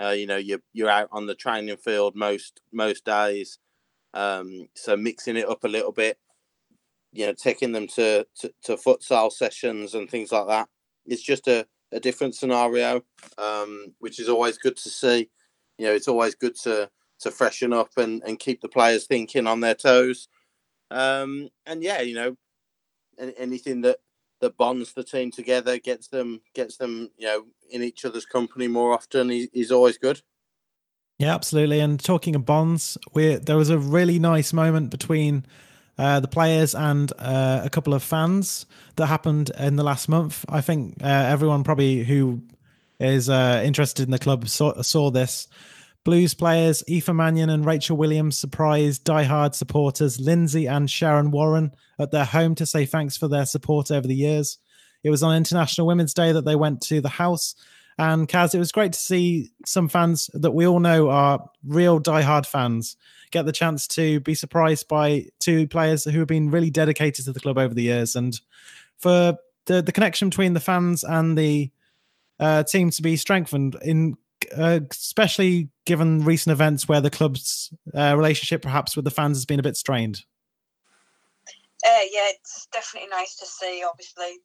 Uh, 0.00 0.10
you 0.10 0.26
know 0.26 0.36
you're 0.36 0.62
you're 0.72 0.90
out 0.90 1.08
on 1.12 1.26
the 1.26 1.34
training 1.34 1.76
field 1.76 2.16
most 2.16 2.60
most 2.72 3.04
days, 3.04 3.58
um, 4.14 4.68
so 4.74 4.96
mixing 4.96 5.36
it 5.36 5.48
up 5.48 5.64
a 5.64 5.68
little 5.68 5.92
bit 5.92 6.18
you 7.14 7.26
know, 7.26 7.32
taking 7.32 7.72
them 7.72 7.86
to, 7.86 8.26
to, 8.40 8.52
to 8.64 8.76
futsal 8.76 9.32
sessions 9.32 9.94
and 9.94 10.10
things 10.10 10.32
like 10.32 10.48
that. 10.48 10.68
It's 11.06 11.22
just 11.22 11.46
a, 11.46 11.66
a 11.92 12.00
different 12.00 12.34
scenario, 12.34 13.02
um, 13.38 13.94
which 14.00 14.18
is 14.18 14.28
always 14.28 14.58
good 14.58 14.76
to 14.78 14.90
see. 14.90 15.30
You 15.78 15.86
know, 15.86 15.92
it's 15.92 16.08
always 16.08 16.34
good 16.34 16.56
to 16.64 16.90
to 17.20 17.30
freshen 17.30 17.72
up 17.72 17.90
and, 17.96 18.22
and 18.26 18.40
keep 18.40 18.60
the 18.60 18.68
players 18.68 19.06
thinking 19.06 19.46
on 19.46 19.60
their 19.60 19.76
toes. 19.76 20.28
Um, 20.90 21.48
and 21.64 21.82
yeah, 21.82 22.00
you 22.00 22.14
know, 22.14 22.36
anything 23.38 23.82
that 23.82 23.98
that 24.40 24.56
bonds 24.56 24.92
the 24.92 25.04
team 25.04 25.30
together, 25.30 25.78
gets 25.78 26.08
them 26.08 26.40
gets 26.54 26.76
them, 26.76 27.10
you 27.16 27.26
know, 27.26 27.46
in 27.70 27.82
each 27.82 28.04
other's 28.04 28.26
company 28.26 28.68
more 28.68 28.92
often 28.92 29.30
is, 29.30 29.70
always 29.70 29.98
good. 29.98 30.20
Yeah, 31.18 31.34
absolutely. 31.34 31.80
And 31.80 32.02
talking 32.02 32.34
of 32.34 32.44
bonds, 32.44 32.98
we 33.12 33.36
there 33.36 33.56
was 33.56 33.70
a 33.70 33.78
really 33.78 34.18
nice 34.18 34.52
moment 34.52 34.90
between 34.90 35.46
uh, 35.96 36.20
the 36.20 36.28
players 36.28 36.74
and 36.74 37.12
uh, 37.18 37.62
a 37.64 37.70
couple 37.70 37.94
of 37.94 38.02
fans 38.02 38.66
that 38.96 39.06
happened 39.06 39.50
in 39.58 39.76
the 39.76 39.84
last 39.84 40.08
month. 40.08 40.44
I 40.48 40.60
think 40.60 41.02
uh, 41.02 41.06
everyone 41.06 41.64
probably 41.64 42.04
who 42.04 42.42
is 42.98 43.28
uh, 43.28 43.62
interested 43.64 44.04
in 44.04 44.10
the 44.10 44.18
club 44.18 44.48
saw, 44.48 44.80
saw 44.82 45.10
this. 45.10 45.48
Blues 46.04 46.34
players 46.34 46.82
Aoife 46.88 47.08
Mannion 47.08 47.50
and 47.50 47.64
Rachel 47.64 47.96
Williams 47.96 48.38
surprised 48.38 49.04
die-hard 49.04 49.54
supporters 49.54 50.20
Lindsay 50.20 50.66
and 50.66 50.90
Sharon 50.90 51.30
Warren 51.30 51.74
at 51.98 52.10
their 52.10 52.26
home 52.26 52.54
to 52.56 52.66
say 52.66 52.84
thanks 52.84 53.16
for 53.16 53.26
their 53.26 53.46
support 53.46 53.90
over 53.90 54.06
the 54.06 54.14
years. 54.14 54.58
It 55.02 55.10
was 55.10 55.22
on 55.22 55.36
International 55.36 55.86
Women's 55.86 56.14
Day 56.14 56.32
that 56.32 56.44
they 56.44 56.56
went 56.56 56.82
to 56.82 57.00
the 57.00 57.08
house. 57.08 57.54
And 57.98 58.28
Kaz, 58.28 58.54
it 58.54 58.58
was 58.58 58.72
great 58.72 58.92
to 58.92 58.98
see 58.98 59.50
some 59.64 59.88
fans 59.88 60.28
that 60.34 60.50
we 60.50 60.66
all 60.66 60.80
know 60.80 61.08
are 61.08 61.48
real 61.66 61.98
die-hard 61.98 62.46
fans 62.46 62.96
get 63.30 63.46
the 63.46 63.52
chance 63.52 63.86
to 63.88 64.20
be 64.20 64.34
surprised 64.34 64.86
by 64.88 65.26
two 65.40 65.66
players 65.66 66.04
who 66.04 66.18
have 66.20 66.28
been 66.28 66.50
really 66.50 66.70
dedicated 66.70 67.24
to 67.24 67.32
the 67.32 67.40
club 67.40 67.58
over 67.58 67.74
the 67.74 67.82
years. 67.82 68.14
And 68.14 68.38
for 68.98 69.36
the, 69.66 69.82
the 69.82 69.92
connection 69.92 70.28
between 70.28 70.52
the 70.52 70.60
fans 70.60 71.02
and 71.02 71.36
the 71.36 71.70
uh, 72.38 72.62
team 72.62 72.90
to 72.90 73.02
be 73.02 73.16
strengthened 73.16 73.76
in 73.82 74.16
uh, 74.56 74.80
especially 74.90 75.68
given 75.84 76.24
recent 76.24 76.52
events 76.52 76.88
where 76.88 77.00
the 77.00 77.10
club's 77.10 77.72
uh, 77.94 78.14
relationship 78.16 78.62
perhaps 78.62 78.96
with 78.96 79.04
the 79.04 79.10
fans 79.10 79.36
has 79.36 79.44
been 79.44 79.60
a 79.60 79.62
bit 79.62 79.76
strained? 79.76 80.24
Uh, 81.86 82.04
yeah, 82.10 82.30
it's 82.30 82.66
definitely 82.72 83.10
nice 83.10 83.36
to 83.36 83.46
see. 83.46 83.82
Obviously, 83.88 84.38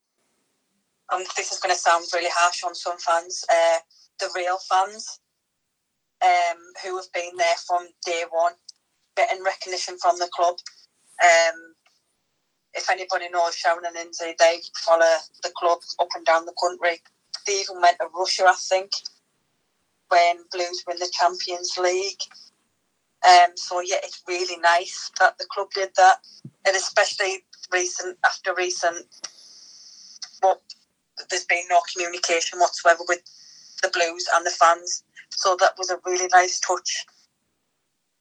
um, 1.14 1.24
this 1.38 1.52
is 1.52 1.60
going 1.60 1.74
to 1.74 1.80
sound 1.80 2.06
really 2.14 2.30
harsh 2.32 2.64
on 2.64 2.76
some 2.76 2.98
fans. 2.98 3.46
Uh, 3.50 3.80
the 4.20 4.30
real 4.36 4.58
fans 4.70 5.20
um, 6.22 6.58
who 6.84 6.98
have 6.98 7.12
been 7.14 7.36
there 7.38 7.56
from 7.66 7.88
day 8.06 8.24
one, 8.30 8.54
getting 9.16 9.44
recognition 9.44 9.98
from 9.98 10.20
the 10.20 10.28
club. 10.34 10.56
Um, 11.24 11.76
if 12.74 12.90
anybody 12.90 13.30
knows 13.30 13.56
Sharon 13.56 13.86
and 13.86 13.96
Lindsay, 13.96 14.36
they 14.38 14.60
follow 14.76 15.18
the 15.44 15.52
club 15.58 15.80
up 16.00 16.10
and 16.16 16.26
down 16.26 16.46
the 16.46 16.54
country. 16.62 17.02
They 17.48 17.62
even 17.62 17.82
went 17.82 17.98
to 18.00 18.08
Russia, 18.14 18.46
I 18.48 18.56
think, 18.56 18.92
when 20.10 20.38
Blues 20.52 20.84
win 20.88 20.98
the 21.00 21.12
Champions 21.12 21.78
League. 21.78 22.22
Um, 23.28 23.52
so 23.56 23.82
yeah, 23.82 23.98
it's 24.04 24.24
really 24.28 24.58
nice 24.62 25.12
that 25.20 25.38
the 25.38 25.46
club 25.50 25.68
did 25.74 25.90
that, 25.98 26.20
and 26.66 26.76
especially 26.76 27.44
recent 27.72 28.18
after 28.26 28.54
recent, 28.56 29.06
what 30.42 30.62
there's 31.30 31.46
been 31.46 31.64
no 31.70 31.82
communication 31.94 32.60
whatsoever 32.60 33.02
with 33.08 33.22
the 33.82 33.90
Blues 33.90 34.26
and 34.34 34.46
the 34.46 34.52
fans. 34.52 35.04
So 35.32 35.56
that 35.60 35.74
was 35.78 35.90
a 35.90 36.00
really 36.06 36.28
nice 36.34 36.60
touch. 36.60 37.06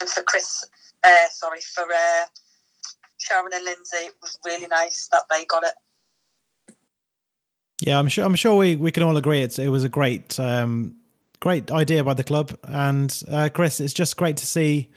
And 0.00 0.08
for 0.08 0.22
Chris, 0.22 0.64
uh, 1.04 1.28
sorry 1.30 1.60
for 1.60 1.84
uh, 1.84 2.26
Sharon 3.18 3.52
and 3.54 3.64
Lindsay, 3.64 4.06
it 4.06 4.14
was 4.20 4.38
really 4.44 4.66
nice 4.66 5.08
that 5.12 5.22
they 5.30 5.44
got 5.44 5.64
it. 5.64 5.74
Yeah, 7.80 7.98
I'm 7.98 8.08
sure. 8.08 8.24
I'm 8.24 8.34
sure 8.34 8.56
we, 8.56 8.76
we 8.76 8.90
can 8.90 9.04
all 9.04 9.16
agree 9.16 9.42
it's 9.42 9.58
it 9.58 9.68
was 9.68 9.84
a 9.84 9.88
great 9.88 10.38
um, 10.40 10.96
great 11.40 11.70
idea 11.70 12.04
by 12.04 12.14
the 12.14 12.24
club. 12.24 12.56
And 12.64 13.16
uh, 13.30 13.48
Chris, 13.52 13.80
it's 13.80 13.94
just 13.94 14.16
great 14.16 14.38
to 14.38 14.46
see 14.46 14.90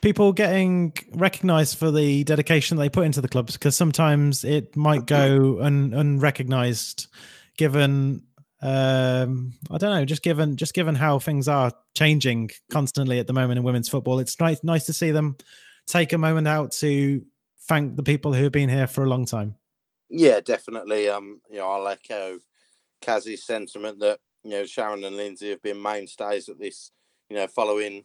people 0.00 0.32
getting 0.32 0.92
recognized 1.12 1.78
for 1.78 1.90
the 1.90 2.24
dedication 2.24 2.76
they 2.76 2.88
put 2.88 3.04
into 3.04 3.20
the 3.20 3.28
clubs 3.28 3.54
because 3.54 3.76
sometimes 3.76 4.44
it 4.44 4.76
might 4.76 5.06
go 5.06 5.60
un- 5.60 5.92
unrecognized 5.94 7.08
given 7.56 8.22
um, 8.62 9.54
I 9.70 9.78
don't 9.78 9.90
know, 9.90 10.04
just 10.04 10.22
given 10.22 10.56
just 10.56 10.74
given 10.74 10.94
how 10.94 11.18
things 11.18 11.48
are 11.48 11.72
changing 11.94 12.50
constantly 12.70 13.18
at 13.18 13.26
the 13.26 13.32
moment 13.32 13.58
in 13.58 13.64
women's 13.64 13.88
football, 13.88 14.18
it's 14.18 14.38
nice 14.38 14.62
nice 14.62 14.84
to 14.86 14.92
see 14.92 15.12
them 15.12 15.36
take 15.86 16.12
a 16.12 16.18
moment 16.18 16.46
out 16.46 16.72
to 16.72 17.22
thank 17.62 17.96
the 17.96 18.02
people 18.02 18.34
who 18.34 18.42
have 18.44 18.52
been 18.52 18.68
here 18.68 18.86
for 18.86 19.02
a 19.02 19.08
long 19.08 19.24
time. 19.24 19.56
Yeah, 20.10 20.40
definitely. 20.40 21.08
Um, 21.08 21.40
you 21.50 21.58
know, 21.58 21.70
I'll 21.70 21.88
echo 21.88 22.38
Kaz's 23.00 23.46
sentiment 23.46 24.00
that 24.00 24.20
you 24.44 24.50
know 24.50 24.64
Sharon 24.64 25.04
and 25.04 25.16
Lindsay 25.16 25.50
have 25.50 25.62
been 25.62 25.80
mainstays 25.80 26.48
at 26.48 26.58
this. 26.58 26.92
You 27.28 27.36
know, 27.36 27.46
following 27.46 28.04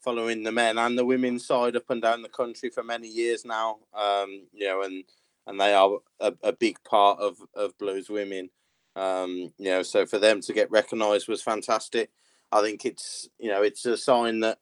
following 0.00 0.42
the 0.42 0.52
men 0.52 0.78
and 0.78 0.98
the 0.98 1.04
women's 1.04 1.46
side 1.46 1.74
up 1.74 1.90
and 1.90 2.02
down 2.02 2.22
the 2.22 2.28
country 2.28 2.70
for 2.70 2.82
many 2.82 3.08
years 3.08 3.44
now. 3.44 3.78
Um, 3.94 4.46
you 4.52 4.66
know, 4.66 4.82
and 4.82 5.04
and 5.46 5.60
they 5.60 5.74
are 5.74 5.98
a, 6.20 6.34
a 6.42 6.52
big 6.52 6.82
part 6.84 7.18
of 7.20 7.38
of 7.54 7.76
blues 7.78 8.08
women. 8.08 8.50
Um, 8.94 9.52
you 9.58 9.70
know, 9.70 9.82
so 9.82 10.06
for 10.06 10.18
them 10.18 10.40
to 10.42 10.52
get 10.52 10.70
recognised 10.70 11.28
was 11.28 11.42
fantastic. 11.42 12.10
I 12.52 12.62
think 12.62 12.84
it's 12.84 13.28
you 13.38 13.50
know 13.50 13.62
it's 13.62 13.84
a 13.86 13.96
sign 13.96 14.40
that 14.40 14.58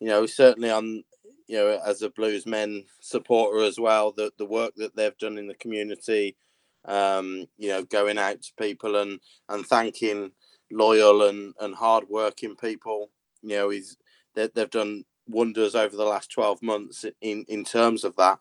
you 0.00 0.08
know 0.08 0.26
certainly 0.26 0.70
on 0.70 1.04
you 1.48 1.56
know 1.56 1.80
as 1.84 2.02
a 2.02 2.10
blues 2.10 2.46
men 2.46 2.84
supporter 3.00 3.64
as 3.64 3.78
well 3.78 4.12
that 4.12 4.38
the 4.38 4.46
work 4.46 4.74
that 4.76 4.96
they've 4.96 5.18
done 5.18 5.38
in 5.38 5.48
the 5.48 5.54
community 5.54 6.36
um, 6.84 7.46
you 7.58 7.68
know, 7.68 7.84
going 7.84 8.18
out 8.18 8.42
to 8.42 8.52
people 8.58 8.96
and 8.96 9.20
and 9.48 9.66
thanking 9.66 10.32
loyal 10.72 11.22
and 11.22 11.54
and 11.60 11.74
hard 11.74 12.04
working 12.08 12.56
people. 12.56 13.10
You 13.42 13.56
know, 13.56 13.70
he's 13.70 13.96
they, 14.34 14.48
they've 14.48 14.70
done 14.70 15.04
wonders 15.28 15.74
over 15.74 15.96
the 15.96 16.04
last 16.04 16.30
twelve 16.30 16.62
months 16.62 17.04
in 17.20 17.44
in 17.48 17.64
terms 17.64 18.04
of 18.04 18.16
that. 18.16 18.38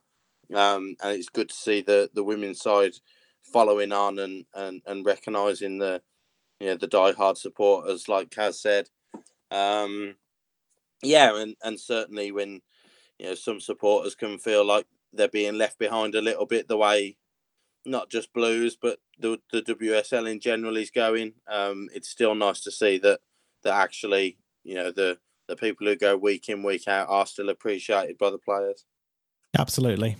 Um, 0.53 0.95
and 1.01 1.17
it's 1.17 1.29
good 1.29 1.49
to 1.49 1.55
see 1.55 1.81
the 1.81 2.09
the 2.13 2.23
women's 2.23 2.61
side 2.61 2.93
following 3.41 3.91
on 3.91 4.19
and 4.19 4.45
and 4.53 4.81
and 4.85 5.05
recognizing 5.05 5.77
the 5.77 6.01
you 6.59 6.67
know 6.67 6.75
the 6.77 6.87
die-hard 6.87 7.37
supporters, 7.37 8.07
like 8.07 8.29
Kaz 8.29 8.55
said. 8.55 8.89
Um, 9.49 10.15
yeah, 11.03 11.41
and 11.41 11.55
and 11.63 11.79
certainly 11.79 12.31
when 12.31 12.61
you 13.19 13.27
know 13.27 13.35
some 13.35 13.59
supporters 13.59 14.15
can 14.15 14.37
feel 14.37 14.65
like 14.65 14.85
they're 15.13 15.27
being 15.27 15.57
left 15.57 15.79
behind 15.79 16.15
a 16.15 16.21
little 16.21 16.45
bit 16.45 16.67
the 16.67 16.77
way 16.77 17.17
not 17.85 18.09
just 18.09 18.33
Blues, 18.33 18.77
but 18.79 18.99
the 19.19 19.39
the 19.51 19.61
WSL 19.61 20.29
in 20.29 20.39
general 20.39 20.77
is 20.77 20.91
going. 20.91 21.33
Um, 21.47 21.89
it's 21.93 22.09
still 22.09 22.35
nice 22.35 22.61
to 22.61 22.71
see 22.71 22.97
that 22.99 23.19
that 23.63 23.73
actually, 23.73 24.37
you 24.63 24.75
know, 24.75 24.91
the 24.91 25.17
the 25.47 25.55
people 25.55 25.87
who 25.87 25.95
go 25.95 26.15
week 26.15 26.49
in 26.49 26.63
week 26.63 26.87
out 26.87 27.09
are 27.09 27.25
still 27.25 27.49
appreciated 27.49 28.17
by 28.17 28.29
the 28.29 28.37
players. 28.37 28.85
Absolutely. 29.57 30.15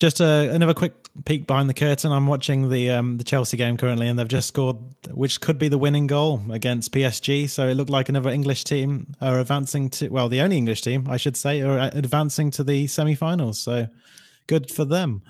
Just 0.00 0.20
uh, 0.20 0.48
another 0.50 0.72
quick 0.72 0.94
peek 1.26 1.46
behind 1.46 1.68
the 1.68 1.74
curtain. 1.74 2.10
I'm 2.10 2.26
watching 2.26 2.70
the 2.70 2.90
um, 2.90 3.18
the 3.18 3.24
Chelsea 3.24 3.58
game 3.58 3.76
currently, 3.76 4.08
and 4.08 4.18
they've 4.18 4.26
just 4.26 4.48
scored, 4.48 4.78
which 5.10 5.42
could 5.42 5.58
be 5.58 5.68
the 5.68 5.76
winning 5.76 6.06
goal 6.06 6.40
against 6.50 6.92
PSG. 6.92 7.50
So 7.50 7.68
it 7.68 7.74
looked 7.74 7.90
like 7.90 8.08
another 8.08 8.30
English 8.30 8.64
team 8.64 9.14
are 9.20 9.38
advancing 9.38 9.90
to, 9.90 10.08
well, 10.08 10.30
the 10.30 10.40
only 10.40 10.56
English 10.56 10.80
team, 10.80 11.06
I 11.08 11.18
should 11.18 11.36
say, 11.36 11.60
are 11.60 11.90
advancing 11.92 12.50
to 12.52 12.64
the 12.64 12.86
semi-finals. 12.86 13.58
So 13.60 13.88
good 14.46 14.70
for 14.70 14.86
them. 14.86 15.22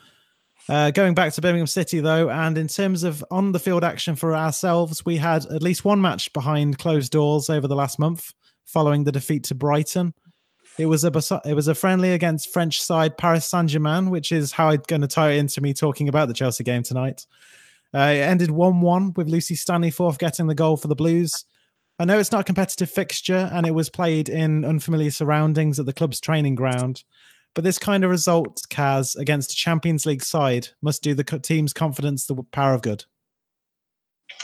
Uh, 0.71 0.93
going 0.93 1.15
back 1.15 1.33
to 1.33 1.41
Birmingham 1.41 1.67
City, 1.67 1.99
though, 1.99 2.31
and 2.31 2.57
in 2.57 2.69
terms 2.69 3.03
of 3.03 3.25
on 3.29 3.50
the 3.50 3.59
field 3.59 3.83
action 3.83 4.15
for 4.15 4.37
ourselves, 4.37 5.05
we 5.05 5.17
had 5.17 5.45
at 5.47 5.65
least 5.65 5.85
one 5.85 6.00
match 6.00 6.33
behind 6.33 6.79
closed 6.79 7.11
doors 7.11 7.50
over 7.50 7.67
the 7.67 7.75
last 7.75 7.99
month 7.99 8.33
following 8.67 9.03
the 9.03 9.11
defeat 9.11 9.43
to 9.45 9.55
Brighton. 9.57 10.15
It 10.79 10.87
was 10.87 11.05
a 11.05 11.11
it 11.45 11.55
was 11.55 11.67
a 11.67 11.75
friendly 11.75 12.12
against 12.12 12.53
French 12.53 12.81
side 12.81 13.19
Paris 13.19 13.47
Saint 13.47 13.69
Germain, 13.69 14.11
which 14.11 14.31
is 14.31 14.53
how 14.53 14.69
I'm 14.69 14.81
going 14.87 15.03
to 15.03 15.09
tie 15.09 15.33
it 15.33 15.39
into 15.39 15.61
me 15.61 15.75
talking 15.75 16.09
about 16.09 16.29
the 16.29 16.35
Chelsea 16.35 16.62
game 16.62 16.85
tonight. 16.85 17.27
Uh, 17.93 18.12
it 18.15 18.21
ended 18.21 18.53
one-one 18.53 19.12
with 19.17 19.29
Lucy 19.29 19.57
Staniforth 19.57 20.19
getting 20.19 20.47
the 20.47 20.55
goal 20.55 20.77
for 20.77 20.87
the 20.87 20.95
Blues. 20.95 21.47
I 21.99 22.05
know 22.05 22.21
it's 22.21 22.31
not 22.31 22.43
a 22.43 22.45
competitive 22.45 22.89
fixture, 22.89 23.50
and 23.53 23.67
it 23.67 23.75
was 23.75 23.91
played 23.91 24.29
in 24.29 24.65
unfamiliar 24.65 25.11
surroundings 25.11 25.81
at 25.81 25.87
the 25.87 25.93
club's 25.93 26.21
training 26.21 26.55
ground. 26.55 27.03
But 27.54 27.64
this 27.64 27.78
kind 27.78 28.04
of 28.04 28.11
result, 28.11 28.62
Kaz, 28.71 29.16
against 29.16 29.52
a 29.52 29.57
Champions 29.57 30.07
League 30.07 30.23
side 30.23 30.69
must 30.80 31.02
do 31.02 31.14
the 31.14 31.25
team's 31.25 31.73
confidence 31.73 32.26
the 32.26 32.37
power 32.52 32.75
of 32.75 32.83
good. 32.83 33.04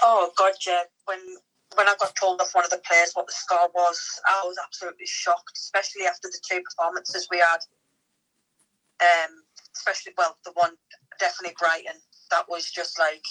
Oh 0.02 0.30
God, 0.36 0.52
yeah. 0.66 0.82
When 1.04 1.18
when 1.76 1.88
I 1.88 1.94
got 2.00 2.16
told 2.16 2.40
off 2.40 2.54
one 2.54 2.64
of 2.64 2.70
the 2.70 2.80
players 2.88 3.12
what 3.14 3.26
the 3.26 3.32
score 3.32 3.68
was, 3.74 4.00
I 4.26 4.42
was 4.44 4.56
absolutely 4.64 5.06
shocked, 5.06 5.52
especially 5.56 6.06
after 6.06 6.28
the 6.28 6.40
two 6.50 6.62
performances 6.62 7.28
we 7.30 7.38
had. 7.38 7.58
Um, 9.00 9.42
especially 9.76 10.14
well, 10.16 10.38
the 10.44 10.52
one 10.54 10.72
definitely 11.20 11.54
Brighton. 11.58 12.00
That 12.30 12.46
was 12.48 12.70
just 12.70 12.98
like 12.98 13.22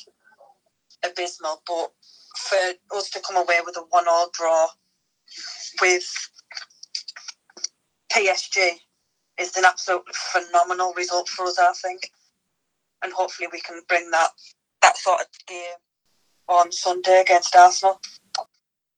abysmal. 1.04 1.62
But 1.68 1.92
for 2.38 2.98
us 2.98 3.10
to 3.12 3.22
come 3.28 3.36
away 3.36 3.60
with 3.66 3.78
a 3.78 3.84
one-all 3.90 4.30
draw 4.34 4.68
with 5.82 6.06
PSG 8.14 8.80
is 9.40 9.56
an 9.58 9.66
absolutely 9.66 10.14
phenomenal 10.14 10.94
result 10.96 11.30
for 11.30 11.46
us, 11.46 11.60
I 11.60 11.72
think. 11.74 12.12
And 13.04 13.12
hopefully 13.14 13.50
we 13.52 13.62
can 13.62 13.82
bring 13.88 14.10
that 14.12 14.30
that 14.82 14.98
sort 14.98 15.22
of 15.22 15.28
game 15.48 15.78
on 16.48 16.72
Sunday 16.72 17.22
against 17.22 17.56
Arsenal. 17.56 18.00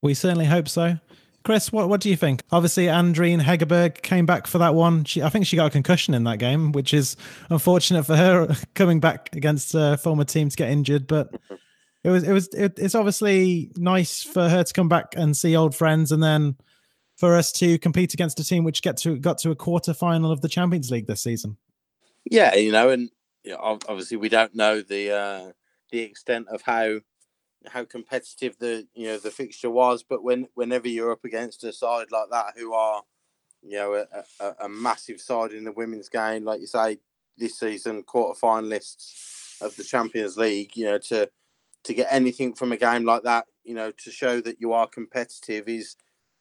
We 0.01 0.13
certainly 0.13 0.45
hope 0.45 0.67
so. 0.67 0.99
Chris, 1.43 1.71
what 1.71 1.87
what 1.87 2.01
do 2.01 2.09
you 2.09 2.17
think? 2.17 2.43
Obviously, 2.51 2.87
Andrine 2.87 3.41
Hegerberg 3.41 4.01
came 4.01 4.25
back 4.25 4.47
for 4.47 4.57
that 4.57 4.75
one. 4.75 5.05
She, 5.05 5.23
I 5.23 5.29
think 5.29 5.45
she 5.45 5.55
got 5.55 5.67
a 5.67 5.69
concussion 5.69 6.13
in 6.13 6.25
that 6.25 6.39
game, 6.39 6.73
which 6.73 6.93
is 6.93 7.15
unfortunate 7.49 8.03
for 8.03 8.17
her 8.17 8.53
coming 8.75 8.99
back 8.99 9.33
against 9.33 9.73
a 9.73 9.97
former 9.97 10.25
team 10.25 10.49
to 10.49 10.55
get 10.57 10.69
injured. 10.69 11.07
But 11.07 11.33
it 12.03 12.09
was 12.09 12.23
it 12.23 12.33
was 12.33 12.47
it, 12.49 12.77
it's 12.77 12.95
obviously 12.95 13.71
nice 13.77 14.23
for 14.23 14.49
her 14.49 14.63
to 14.63 14.73
come 14.73 14.89
back 14.89 15.13
and 15.15 15.37
see 15.37 15.55
old 15.55 15.73
friends, 15.73 16.11
and 16.11 16.21
then 16.21 16.57
for 17.17 17.35
us 17.35 17.51
to 17.51 17.77
compete 17.79 18.13
against 18.13 18.39
a 18.39 18.43
team 18.43 18.63
which 18.63 18.81
get 18.81 18.95
to 18.97 19.17
got 19.17 19.39
to 19.39 19.51
a 19.51 19.55
quarter 19.55 19.93
final 19.93 20.31
of 20.31 20.41
the 20.41 20.47
Champions 20.47 20.89
League 20.91 21.07
this 21.07 21.23
season. 21.23 21.57
Yeah, 22.23 22.55
you 22.55 22.71
know, 22.71 22.89
and 22.89 23.09
you 23.43 23.51
know, 23.51 23.79
obviously 23.89 24.17
we 24.17 24.29
don't 24.29 24.55
know 24.55 24.81
the 24.81 25.11
uh, 25.11 25.51
the 25.91 25.99
extent 25.99 26.47
of 26.49 26.61
how 26.61 26.99
how 27.65 27.83
competitive 27.83 28.57
the 28.59 28.87
you 28.93 29.07
know 29.07 29.17
the 29.17 29.31
fixture 29.31 29.69
was, 29.69 30.03
but 30.03 30.23
when 30.23 30.47
whenever 30.53 30.87
you're 30.87 31.11
up 31.11 31.25
against 31.25 31.63
a 31.63 31.73
side 31.73 32.07
like 32.11 32.29
that 32.31 32.53
who 32.55 32.73
are 32.73 33.01
you 33.63 33.77
know 33.77 33.95
a, 33.95 34.23
a, 34.39 34.55
a 34.65 34.69
massive 34.69 35.19
side 35.19 35.51
in 35.51 35.63
the 35.63 35.71
women's 35.71 36.09
game, 36.09 36.45
like 36.45 36.61
you 36.61 36.67
say 36.67 36.99
this 37.37 37.59
season, 37.59 38.03
quarter 38.03 38.39
finalists 38.39 39.59
of 39.61 39.75
the 39.75 39.83
Champions 39.83 40.37
League, 40.37 40.77
you 40.77 40.85
know 40.85 40.99
to 40.99 41.29
to 41.83 41.93
get 41.93 42.07
anything 42.11 42.53
from 42.53 42.71
a 42.71 42.77
game 42.77 43.05
like 43.05 43.23
that, 43.23 43.45
you 43.63 43.73
know 43.73 43.91
to 43.91 44.11
show 44.11 44.39
that 44.41 44.61
you 44.61 44.71
are 44.73 44.87
competitive 44.87 45.67
is 45.67 45.95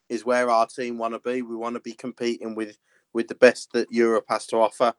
is 0.09 0.25
where 0.25 0.49
our 0.49 0.67
team 0.67 0.97
want 0.97 1.13
to 1.13 1.19
be. 1.19 1.41
We 1.41 1.55
want 1.55 1.75
to 1.75 1.81
be 1.81 1.93
competing 1.93 2.55
with 2.55 2.77
with 3.13 3.27
the 3.27 3.35
best 3.35 3.71
that 3.73 3.91
Europe 3.91 4.25
has 4.29 4.45
to 4.47 4.57
offer. 4.57 4.93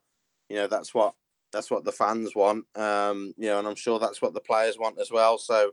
You 0.48 0.56
know 0.56 0.66
that's 0.66 0.94
what 0.94 1.14
that's 1.52 1.70
what 1.70 1.84
the 1.84 1.92
fans 1.92 2.34
want. 2.34 2.64
Um, 2.74 3.32
you 3.36 3.46
know, 3.46 3.58
and 3.58 3.68
I'm 3.68 3.76
sure 3.76 3.98
that's 3.98 4.20
what 4.20 4.34
the 4.34 4.40
players 4.40 4.78
want 4.78 5.00
as 5.00 5.10
well. 5.10 5.38
So 5.38 5.72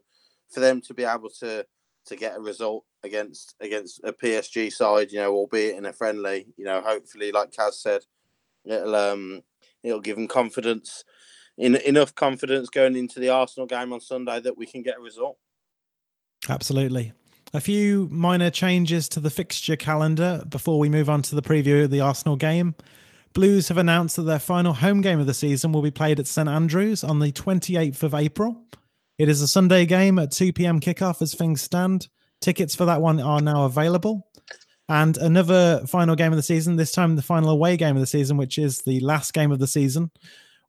for 0.50 0.60
them 0.60 0.82
to 0.82 0.94
be 0.94 1.04
able 1.04 1.30
to 1.42 1.65
to 2.06 2.15
get 2.15 2.38
a 2.38 2.39
result 2.39 2.86
against 3.04 3.56
against 3.60 4.01
a 4.04 4.13
PSG 4.13 4.72
side, 4.72 5.12
you 5.12 5.20
know, 5.20 5.34
albeit 5.34 5.77
in 5.77 5.86
a 5.86 5.94
friendly, 5.94 6.48
you 6.58 6.65
know, 6.65 6.82
hopefully, 6.82 7.32
like 7.32 7.51
Kaz 7.51 7.74
said, 7.74 8.01
it'll 8.65 8.96
um 8.96 9.42
it'll 9.84 10.01
give 10.01 10.15
them 10.15 10.27
confidence, 10.27 11.04
in 11.58 11.75
enough 11.77 12.13
confidence 12.15 12.70
going 12.70 12.96
into 12.96 13.20
the 13.20 13.30
Arsenal 13.30 13.68
game 13.68 13.94
on 13.94 14.01
Sunday 14.01 14.39
that 14.39 14.58
we 14.58 14.65
can 14.65 14.82
get 14.82 14.98
a 14.98 15.01
result. 15.01 15.38
Absolutely. 16.50 17.13
A 17.56 17.62
few 17.62 18.10
minor 18.12 18.50
changes 18.50 19.08
to 19.08 19.22
the 19.22 19.30
fixture 19.30 19.78
calendar 19.78 20.44
before 20.50 20.78
we 20.78 20.90
move 20.90 21.10
on 21.10 21.22
to 21.22 21.36
the 21.36 21.42
preview 21.42 21.86
of 21.86 21.90
the 21.90 22.02
Arsenal 22.02 22.36
game. 22.36 22.76
Blues 23.32 23.70
have 23.70 23.78
announced 23.78 24.18
that 24.18 24.24
their 24.24 24.40
final 24.40 24.74
home 24.74 25.00
game 25.00 25.22
of 25.22 25.26
the 25.26 25.34
season 25.34 25.72
will 25.72 25.82
be 25.82 25.90
played 25.90 26.20
at 26.20 26.28
St 26.28 26.50
Andrews 26.50 27.02
on 27.02 27.20
the 27.20 27.32
28th 27.32 28.04
of 28.04 28.14
April. 28.14 28.62
It 29.18 29.30
is 29.30 29.42
a 29.42 29.48
Sunday 29.48 29.86
game 29.86 30.20
at 30.20 30.32
2 30.32 30.52
p.m. 30.52 30.82
kickoff 30.82 31.22
as 31.22 31.34
things 31.34 31.62
stand. 31.62 32.10
Tickets 32.42 32.76
for 32.76 32.84
that 32.84 33.02
one 33.02 33.22
are 33.22 33.40
now 33.40 33.64
available. 33.64 34.28
And 34.90 35.16
another 35.16 35.82
final 35.88 36.18
game 36.18 36.34
of 36.34 36.38
the 36.38 36.44
season, 36.44 36.76
this 36.76 36.92
time 36.92 37.16
the 37.16 37.22
final 37.22 37.52
away 37.52 37.78
game 37.78 37.96
of 37.96 38.02
the 38.02 38.06
season, 38.06 38.36
which 38.36 38.58
is 38.58 38.82
the 38.82 39.00
last 39.00 39.34
game 39.34 39.54
of 39.54 39.60
the 39.60 39.68
season, 39.68 40.12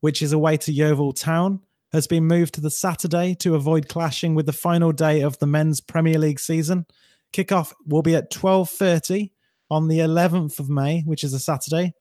which 0.03 0.23
is 0.23 0.33
away 0.33 0.57
to 0.59 0.73
Yeovil 0.73 1.15
Town, 1.15 1.63
has 1.97 2.07
been 2.07 2.25
moved 2.25 2.55
to 2.55 2.61
the 2.61 2.71
Saturday 2.71 3.35
to 3.41 3.57
avoid 3.57 3.89
clashing 3.89 4.37
with 4.37 4.47
the 4.47 4.53
final 4.53 4.93
day 4.93 5.23
of 5.23 5.39
the 5.41 5.47
men's 5.47 5.81
Premier 5.81 6.19
League 6.19 6.39
season. 6.39 6.87
Kickoff 7.33 7.73
will 7.85 8.03
be 8.03 8.15
at 8.15 8.31
12:30 8.31 9.33
on 9.69 9.89
the 9.89 9.99
11th 9.99 10.61
of 10.61 10.71
May, 10.71 11.03
which 11.03 11.25
is 11.25 11.35
a 11.35 11.41
Saturday 11.41 11.93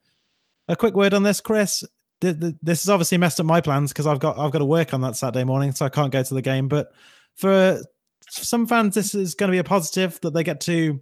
a 0.67 0.75
quick 0.75 0.95
word 0.95 1.13
on 1.13 1.23
this, 1.23 1.41
Chris. 1.41 1.83
This 2.21 2.83
has 2.83 2.89
obviously 2.89 3.17
messed 3.17 3.39
up 3.39 3.45
my 3.45 3.61
plans 3.61 3.91
because 3.91 4.07
I've 4.07 4.19
got 4.19 4.39
I've 4.39 4.51
got 4.51 4.59
to 4.59 4.65
work 4.65 4.93
on 4.93 5.01
that 5.01 5.15
Saturday 5.15 5.43
morning, 5.43 5.73
so 5.73 5.85
I 5.85 5.89
can't 5.89 6.11
go 6.11 6.23
to 6.23 6.33
the 6.33 6.41
game. 6.41 6.67
But 6.67 6.91
for 7.35 7.81
some 8.29 8.65
fans, 8.65 8.95
this 8.95 9.13
is 9.13 9.35
going 9.35 9.49
to 9.49 9.55
be 9.55 9.59
a 9.59 9.63
positive 9.63 10.19
that 10.21 10.33
they 10.33 10.43
get 10.43 10.61
to 10.61 11.01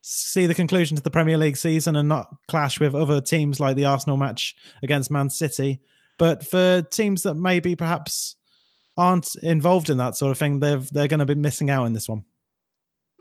see 0.00 0.46
the 0.46 0.54
conclusion 0.54 0.96
to 0.96 1.02
the 1.02 1.10
Premier 1.10 1.36
League 1.36 1.56
season 1.56 1.96
and 1.96 2.08
not 2.08 2.28
clash 2.48 2.78
with 2.78 2.94
other 2.94 3.20
teams 3.20 3.58
like 3.58 3.76
the 3.76 3.86
Arsenal 3.86 4.16
match 4.16 4.54
against 4.82 5.10
Man 5.10 5.28
City. 5.28 5.80
But 6.18 6.46
for 6.46 6.82
teams 6.82 7.22
that 7.22 7.34
maybe 7.34 7.74
perhaps 7.76 8.36
aren't 8.96 9.34
involved 9.42 9.90
in 9.90 9.98
that 9.98 10.16
sort 10.16 10.30
of 10.30 10.38
thing, 10.38 10.60
they're 10.60 10.78
they're 10.78 11.08
going 11.08 11.20
to 11.20 11.26
be 11.26 11.34
missing 11.34 11.70
out 11.70 11.86
in 11.86 11.92
this 11.92 12.08
one. 12.08 12.24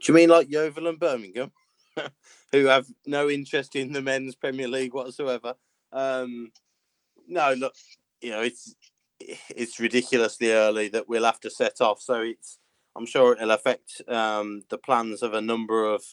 Do 0.01 0.11
you 0.11 0.15
mean 0.15 0.29
like 0.29 0.49
Yeovil 0.49 0.87
and 0.87 0.99
Birmingham, 0.99 1.51
who 2.51 2.65
have 2.65 2.87
no 3.05 3.29
interest 3.29 3.75
in 3.75 3.93
the 3.93 4.01
men's 4.01 4.35
Premier 4.35 4.67
League 4.67 4.93
whatsoever? 4.93 5.55
Um, 5.91 6.51
no, 7.27 7.53
look, 7.53 7.75
you 8.21 8.31
know, 8.31 8.41
it's 8.41 8.75
it's 9.19 9.79
ridiculously 9.79 10.51
early 10.51 10.89
that 10.89 11.07
we'll 11.07 11.23
have 11.23 11.39
to 11.41 11.49
set 11.49 11.81
off. 11.81 12.01
So 12.01 12.21
it's 12.21 12.59
I'm 12.95 13.05
sure 13.05 13.33
it'll 13.33 13.51
affect 13.51 14.01
um, 14.07 14.63
the 14.69 14.77
plans 14.77 15.23
of 15.23 15.33
a 15.33 15.41
number 15.41 15.85
of 15.85 16.03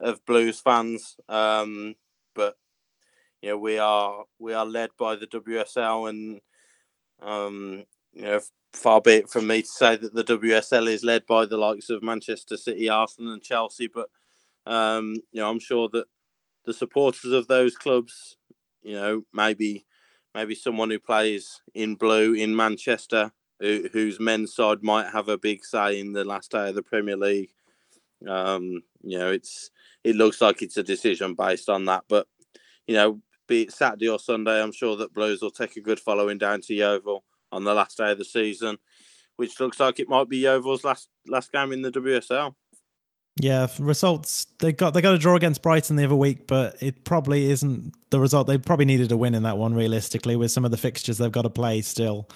of 0.00 0.24
Blues 0.26 0.60
fans. 0.60 1.16
Um, 1.28 1.94
but 2.34 2.56
you 3.42 3.50
know, 3.50 3.58
we 3.58 3.78
are 3.78 4.24
we 4.38 4.52
are 4.52 4.66
led 4.66 4.90
by 4.98 5.16
the 5.16 5.26
WSL, 5.26 6.08
and 6.08 6.40
um, 7.22 7.84
you 8.12 8.22
know, 8.22 8.40
far 8.72 9.00
be 9.00 9.12
it 9.12 9.30
from 9.30 9.46
me 9.46 9.62
to 9.62 9.68
say 9.68 9.96
that 9.96 10.14
the 10.14 10.24
WSL 10.24 10.88
is 10.88 11.04
led 11.04 11.26
by 11.26 11.46
the 11.46 11.56
likes 11.56 11.90
of 11.90 12.02
Manchester 12.02 12.56
City, 12.56 12.88
Arsenal, 12.88 13.32
and 13.32 13.42
Chelsea. 13.42 13.88
But 13.88 14.08
um, 14.66 15.16
you 15.32 15.40
know, 15.40 15.50
I'm 15.50 15.60
sure 15.60 15.88
that 15.92 16.06
the 16.64 16.74
supporters 16.74 17.32
of 17.32 17.48
those 17.48 17.76
clubs 17.76 18.36
you 18.82 18.94
know, 18.94 19.22
maybe 19.32 19.84
maybe 20.34 20.54
someone 20.54 20.90
who 20.90 20.98
plays 20.98 21.60
in 21.74 21.96
blue 21.96 22.34
in 22.34 22.54
Manchester, 22.54 23.32
who, 23.58 23.88
whose 23.92 24.20
men's 24.20 24.54
side 24.54 24.82
might 24.82 25.10
have 25.10 25.28
a 25.28 25.38
big 25.38 25.64
say 25.64 25.98
in 25.98 26.12
the 26.12 26.24
last 26.24 26.52
day 26.52 26.68
of 26.68 26.74
the 26.74 26.82
Premier 26.82 27.16
League. 27.16 27.50
Um, 28.26 28.82
you 29.02 29.18
know, 29.18 29.30
it's 29.30 29.70
it 30.04 30.16
looks 30.16 30.40
like 30.40 30.62
it's 30.62 30.76
a 30.76 30.82
decision 30.82 31.34
based 31.34 31.68
on 31.68 31.86
that, 31.86 32.04
but 32.08 32.26
you 32.86 32.94
know, 32.94 33.20
be 33.50 33.62
it 33.62 33.72
Saturday 33.72 34.08
or 34.08 34.18
Sunday, 34.18 34.62
I'm 34.62 34.72
sure 34.72 34.96
that 34.96 35.12
Blues 35.12 35.42
will 35.42 35.50
take 35.50 35.76
a 35.76 35.80
good 35.80 35.98
following 35.98 36.38
down 36.38 36.60
to 36.62 36.74
Yeovil 36.74 37.24
on 37.50 37.64
the 37.64 37.74
last 37.74 37.98
day 37.98 38.12
of 38.12 38.18
the 38.18 38.24
season, 38.24 38.78
which 39.36 39.58
looks 39.58 39.80
like 39.80 39.98
it 39.98 40.08
might 40.08 40.28
be 40.28 40.38
Yeovil's 40.38 40.84
last 40.84 41.08
last 41.26 41.50
game 41.52 41.72
in 41.72 41.82
the 41.82 41.90
WSL. 41.90 42.54
Yeah, 43.40 43.66
results 43.80 44.46
they 44.60 44.72
got 44.72 44.94
they 44.94 45.02
got 45.02 45.14
a 45.14 45.18
draw 45.18 45.34
against 45.34 45.62
Brighton 45.62 45.96
the 45.96 46.04
other 46.04 46.14
week, 46.14 46.46
but 46.46 46.80
it 46.80 47.04
probably 47.04 47.50
isn't 47.50 47.92
the 48.10 48.20
result. 48.20 48.46
They 48.46 48.56
probably 48.56 48.84
needed 48.84 49.10
a 49.10 49.16
win 49.16 49.34
in 49.34 49.42
that 49.42 49.58
one, 49.58 49.74
realistically, 49.74 50.36
with 50.36 50.52
some 50.52 50.64
of 50.64 50.70
the 50.70 50.76
fixtures 50.76 51.18
they've 51.18 51.32
got 51.32 51.42
to 51.42 51.50
play 51.50 51.82
still. 51.82 52.28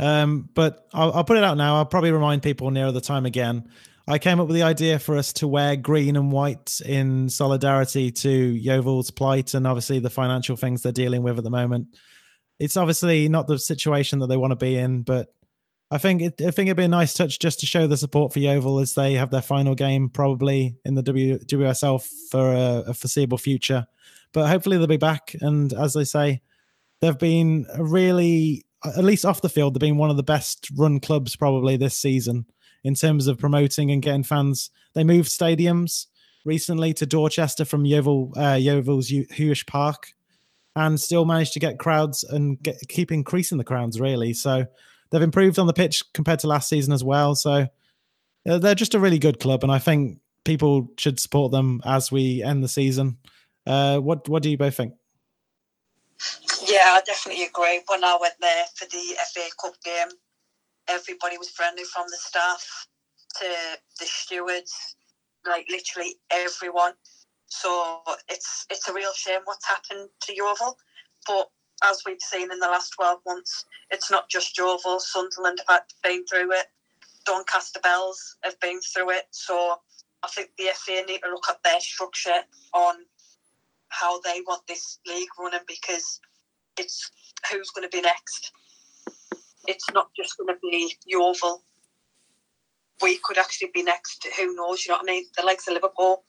Um, 0.00 0.48
but 0.54 0.88
I'll, 0.92 1.12
I'll, 1.12 1.24
put 1.24 1.36
it 1.36 1.44
out 1.44 1.56
now. 1.56 1.76
I'll 1.76 1.86
probably 1.86 2.12
remind 2.12 2.42
people 2.42 2.70
nearer 2.70 2.92
the 2.92 3.00
time 3.00 3.26
again. 3.26 3.68
I 4.08 4.18
came 4.18 4.40
up 4.40 4.46
with 4.46 4.56
the 4.56 4.62
idea 4.62 4.98
for 4.98 5.18
us 5.18 5.34
to 5.34 5.46
wear 5.46 5.76
green 5.76 6.16
and 6.16 6.32
white 6.32 6.80
in 6.80 7.28
solidarity 7.28 8.10
to 8.10 8.30
Yeovil's 8.30 9.10
plight 9.10 9.52
and 9.52 9.66
obviously 9.66 9.98
the 9.98 10.08
financial 10.08 10.56
things 10.56 10.82
they're 10.82 10.92
dealing 10.92 11.22
with 11.22 11.36
at 11.36 11.44
the 11.44 11.50
moment. 11.50 11.88
It's 12.58 12.78
obviously 12.78 13.28
not 13.28 13.46
the 13.46 13.58
situation 13.58 14.20
that 14.20 14.28
they 14.28 14.38
want 14.38 14.52
to 14.52 14.56
be 14.56 14.78
in, 14.78 15.02
but 15.02 15.28
I 15.90 15.98
think 15.98 16.22
it, 16.22 16.40
I 16.40 16.50
think 16.50 16.68
it'd 16.68 16.78
be 16.78 16.84
a 16.84 16.88
nice 16.88 17.12
touch 17.12 17.38
just 17.38 17.60
to 17.60 17.66
show 17.66 17.86
the 17.86 17.98
support 17.98 18.32
for 18.32 18.38
Yeovil 18.38 18.78
as 18.78 18.94
they 18.94 19.12
have 19.12 19.30
their 19.30 19.42
final 19.42 19.74
game 19.74 20.08
probably 20.08 20.78
in 20.86 20.94
the 20.94 21.02
w, 21.02 21.38
WSL 21.40 22.02
for 22.30 22.50
a, 22.50 22.90
a, 22.90 22.94
foreseeable 22.94 23.38
future. 23.38 23.86
But 24.32 24.48
hopefully 24.48 24.78
they'll 24.78 24.86
be 24.86 24.96
back. 24.96 25.36
And 25.42 25.70
as 25.74 25.92
they 25.92 26.04
say, 26.04 26.40
they've 27.02 27.18
been 27.18 27.66
really, 27.78 28.64
at 28.84 29.04
least 29.04 29.26
off 29.26 29.42
the 29.42 29.50
field, 29.50 29.74
they've 29.74 29.80
been 29.80 29.98
one 29.98 30.10
of 30.10 30.16
the 30.16 30.22
best 30.22 30.70
run 30.74 30.98
clubs 30.98 31.36
probably 31.36 31.76
this 31.76 31.94
season 31.94 32.46
in 32.84 32.94
terms 32.94 33.26
of 33.26 33.38
promoting 33.38 33.90
and 33.90 34.02
getting 34.02 34.24
fans. 34.24 34.70
They 34.94 35.04
moved 35.04 35.28
stadiums 35.28 36.06
recently 36.44 36.94
to 36.94 37.06
Dorchester 37.06 37.64
from 37.64 37.84
Yeovil, 37.84 38.32
uh, 38.36 38.54
Yeovil's 38.54 39.10
Huish 39.10 39.66
Park, 39.66 40.12
and 40.76 41.00
still 41.00 41.24
managed 41.24 41.52
to 41.54 41.60
get 41.60 41.78
crowds 41.78 42.24
and 42.24 42.62
get, 42.62 42.76
keep 42.88 43.10
increasing 43.12 43.58
the 43.58 43.64
crowds 43.64 44.00
really. 44.00 44.32
So 44.32 44.66
They've 45.10 45.22
improved 45.22 45.58
on 45.58 45.66
the 45.66 45.72
pitch 45.72 46.02
compared 46.12 46.40
to 46.40 46.46
last 46.46 46.68
season 46.68 46.92
as 46.92 47.02
well. 47.02 47.34
So 47.34 47.66
uh, 48.48 48.58
they're 48.58 48.74
just 48.74 48.94
a 48.94 49.00
really 49.00 49.18
good 49.18 49.40
club, 49.40 49.62
and 49.62 49.72
I 49.72 49.78
think 49.78 50.20
people 50.44 50.90
should 50.98 51.18
support 51.18 51.52
them 51.52 51.80
as 51.84 52.12
we 52.12 52.42
end 52.42 52.62
the 52.62 52.68
season. 52.68 53.18
Uh, 53.66 53.98
what 53.98 54.28
What 54.28 54.42
do 54.42 54.50
you 54.50 54.58
both 54.58 54.76
think? 54.76 54.94
Yeah, 56.66 56.78
I 56.82 57.02
definitely 57.06 57.44
agree. 57.44 57.80
When 57.86 58.04
I 58.04 58.18
went 58.20 58.34
there 58.40 58.64
for 58.74 58.86
the 58.86 59.16
FA 59.32 59.48
Cup 59.60 59.74
game, 59.82 60.08
everybody 60.88 61.38
was 61.38 61.50
friendly 61.50 61.84
from 61.84 62.06
the 62.08 62.16
staff 62.16 62.86
to 63.38 63.46
the 63.98 64.06
stewards, 64.06 64.96
like 65.46 65.66
literally 65.70 66.16
everyone. 66.30 66.92
So 67.46 68.00
it's 68.28 68.66
it's 68.70 68.88
a 68.88 68.92
real 68.92 69.12
shame 69.14 69.40
what's 69.44 69.66
happened 69.66 70.08
to 70.22 70.34
Yeovil, 70.34 70.76
but 71.26 71.50
as 71.84 72.02
we've 72.04 72.20
seen 72.20 72.50
in 72.50 72.58
the 72.58 72.66
last 72.66 72.90
12 72.90 73.20
months, 73.26 73.64
it's 73.90 74.10
not 74.10 74.28
just 74.28 74.58
Yeovil. 74.58 75.00
Sunderland 75.00 75.60
have 75.68 75.82
been 76.02 76.26
through 76.26 76.52
it. 76.52 76.66
Doncaster 77.24 77.80
Belles 77.80 78.36
have 78.42 78.58
been 78.60 78.80
through 78.80 79.10
it. 79.10 79.24
So 79.30 79.76
I 80.22 80.28
think 80.28 80.50
the 80.58 80.70
FA 80.74 81.04
need 81.06 81.20
to 81.20 81.30
look 81.30 81.44
at 81.48 81.62
their 81.62 81.80
structure 81.80 82.40
on 82.74 82.96
how 83.90 84.20
they 84.20 84.40
want 84.46 84.66
this 84.66 84.98
league 85.06 85.28
running 85.38 85.60
because 85.66 86.20
it's 86.78 87.10
who's 87.50 87.70
going 87.70 87.88
to 87.88 87.96
be 87.96 88.02
next. 88.02 88.52
It's 89.66 89.86
not 89.92 90.08
just 90.16 90.36
going 90.38 90.48
to 90.54 90.58
be 90.62 90.94
Yeovil. 91.06 91.62
We 93.02 93.18
could 93.22 93.38
actually 93.38 93.70
be 93.74 93.82
next. 93.82 94.22
To 94.22 94.30
who 94.36 94.54
knows? 94.54 94.84
You 94.84 94.92
know 94.92 94.98
what 94.98 95.10
I 95.10 95.12
mean? 95.12 95.24
The 95.36 95.44
likes 95.44 95.68
of 95.68 95.74
Liverpool. 95.74 96.24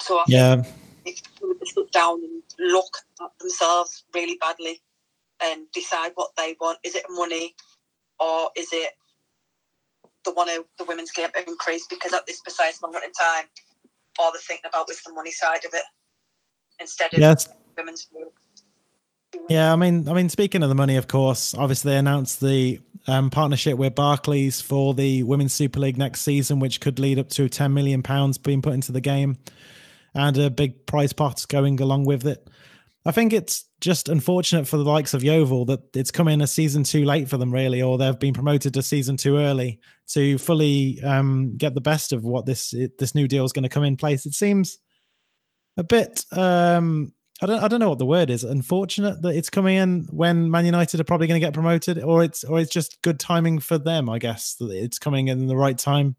So 0.00 0.18
I 0.18 0.24
yeah. 0.28 0.62
Think, 1.04 1.22
to 1.40 1.56
sit 1.64 1.92
down 1.92 2.22
and 2.24 2.42
look 2.58 2.98
at 3.22 3.30
themselves 3.40 4.04
really 4.14 4.36
badly 4.40 4.80
and 5.42 5.66
decide 5.72 6.12
what 6.14 6.30
they 6.36 6.56
want. 6.60 6.78
Is 6.84 6.94
it 6.94 7.04
money 7.10 7.54
or 8.20 8.50
is 8.56 8.68
it 8.72 8.92
the 10.24 10.32
one 10.32 10.48
of 10.50 10.64
the 10.78 10.84
women's 10.84 11.12
game 11.12 11.30
increase? 11.46 11.86
Because 11.88 12.12
at 12.12 12.26
this 12.26 12.40
precise 12.40 12.80
moment 12.82 13.04
in 13.04 13.12
time, 13.12 13.46
all 14.18 14.32
they're 14.32 14.40
thinking 14.40 14.68
about 14.68 14.90
is 14.90 15.02
the 15.02 15.12
money 15.12 15.30
side 15.30 15.64
of 15.64 15.74
it 15.74 15.84
instead 16.80 17.12
of 17.14 17.20
Yes. 17.20 17.48
women's. 17.76 18.08
Yeah, 19.48 19.72
I 19.72 19.76
mean, 19.76 20.08
I 20.08 20.12
mean, 20.12 20.28
speaking 20.28 20.62
of 20.62 20.68
the 20.68 20.74
money, 20.74 20.96
of 20.96 21.08
course, 21.08 21.54
obviously 21.54 21.92
they 21.92 21.98
announced 21.98 22.40
the 22.40 22.80
um, 23.06 23.30
partnership 23.30 23.78
with 23.78 23.94
Barclays 23.94 24.60
for 24.60 24.94
the 24.94 25.22
Women's 25.22 25.52
Super 25.52 25.80
League 25.80 25.98
next 25.98 26.22
season, 26.22 26.58
which 26.58 26.80
could 26.80 26.98
lead 26.98 27.18
up 27.18 27.28
to 27.30 27.48
10 27.48 27.72
million 27.72 28.02
pounds 28.02 28.38
being 28.38 28.62
put 28.62 28.74
into 28.74 28.92
the 28.92 29.00
game, 29.00 29.36
and 30.14 30.36
a 30.38 30.50
big 30.50 30.86
prize 30.86 31.12
pot 31.12 31.44
going 31.48 31.80
along 31.80 32.04
with 32.04 32.26
it. 32.26 32.48
I 33.04 33.12
think 33.12 33.32
it's 33.32 33.66
just 33.80 34.08
unfortunate 34.08 34.66
for 34.66 34.78
the 34.78 34.84
likes 34.84 35.14
of 35.14 35.22
Yeovil 35.22 35.66
that 35.66 35.94
it's 35.94 36.10
come 36.10 36.26
in 36.26 36.40
a 36.40 36.46
season 36.46 36.82
too 36.82 37.04
late 37.04 37.28
for 37.28 37.36
them, 37.36 37.52
really, 37.52 37.80
or 37.80 37.98
they've 37.98 38.18
been 38.18 38.34
promoted 38.34 38.74
to 38.74 38.82
season 38.82 39.16
too 39.16 39.36
early 39.36 39.78
to 40.08 40.38
fully 40.38 41.00
um, 41.04 41.56
get 41.56 41.74
the 41.74 41.80
best 41.80 42.12
of 42.12 42.24
what 42.24 42.46
this 42.46 42.74
this 42.98 43.14
new 43.14 43.28
deal 43.28 43.44
is 43.44 43.52
going 43.52 43.62
to 43.62 43.68
come 43.68 43.84
in 43.84 43.96
place. 43.96 44.26
It 44.26 44.34
seems 44.34 44.78
a 45.76 45.84
bit 45.84 46.24
um, 46.32 47.12
I 47.42 47.46
don't 47.46 47.62
I 47.62 47.68
don't 47.68 47.80
know 47.80 47.90
what 47.90 47.98
the 47.98 48.06
word 48.06 48.30
is. 48.30 48.44
Unfortunate 48.44 49.20
that 49.22 49.34
it's 49.34 49.50
coming 49.50 49.76
in 49.76 50.06
when 50.10 50.50
Man 50.50 50.64
United 50.64 51.00
are 51.00 51.04
probably 51.04 51.26
going 51.26 51.40
to 51.40 51.46
get 51.46 51.52
promoted, 51.52 52.02
or 52.02 52.24
it's 52.24 52.44
or 52.44 52.58
it's 52.58 52.70
just 52.70 53.00
good 53.02 53.20
timing 53.20 53.58
for 53.58 53.76
them. 53.76 54.08
I 54.08 54.18
guess 54.18 54.54
that 54.54 54.70
it's 54.70 54.98
coming 54.98 55.28
in 55.28 55.46
the 55.46 55.56
right 55.56 55.76
time 55.76 56.16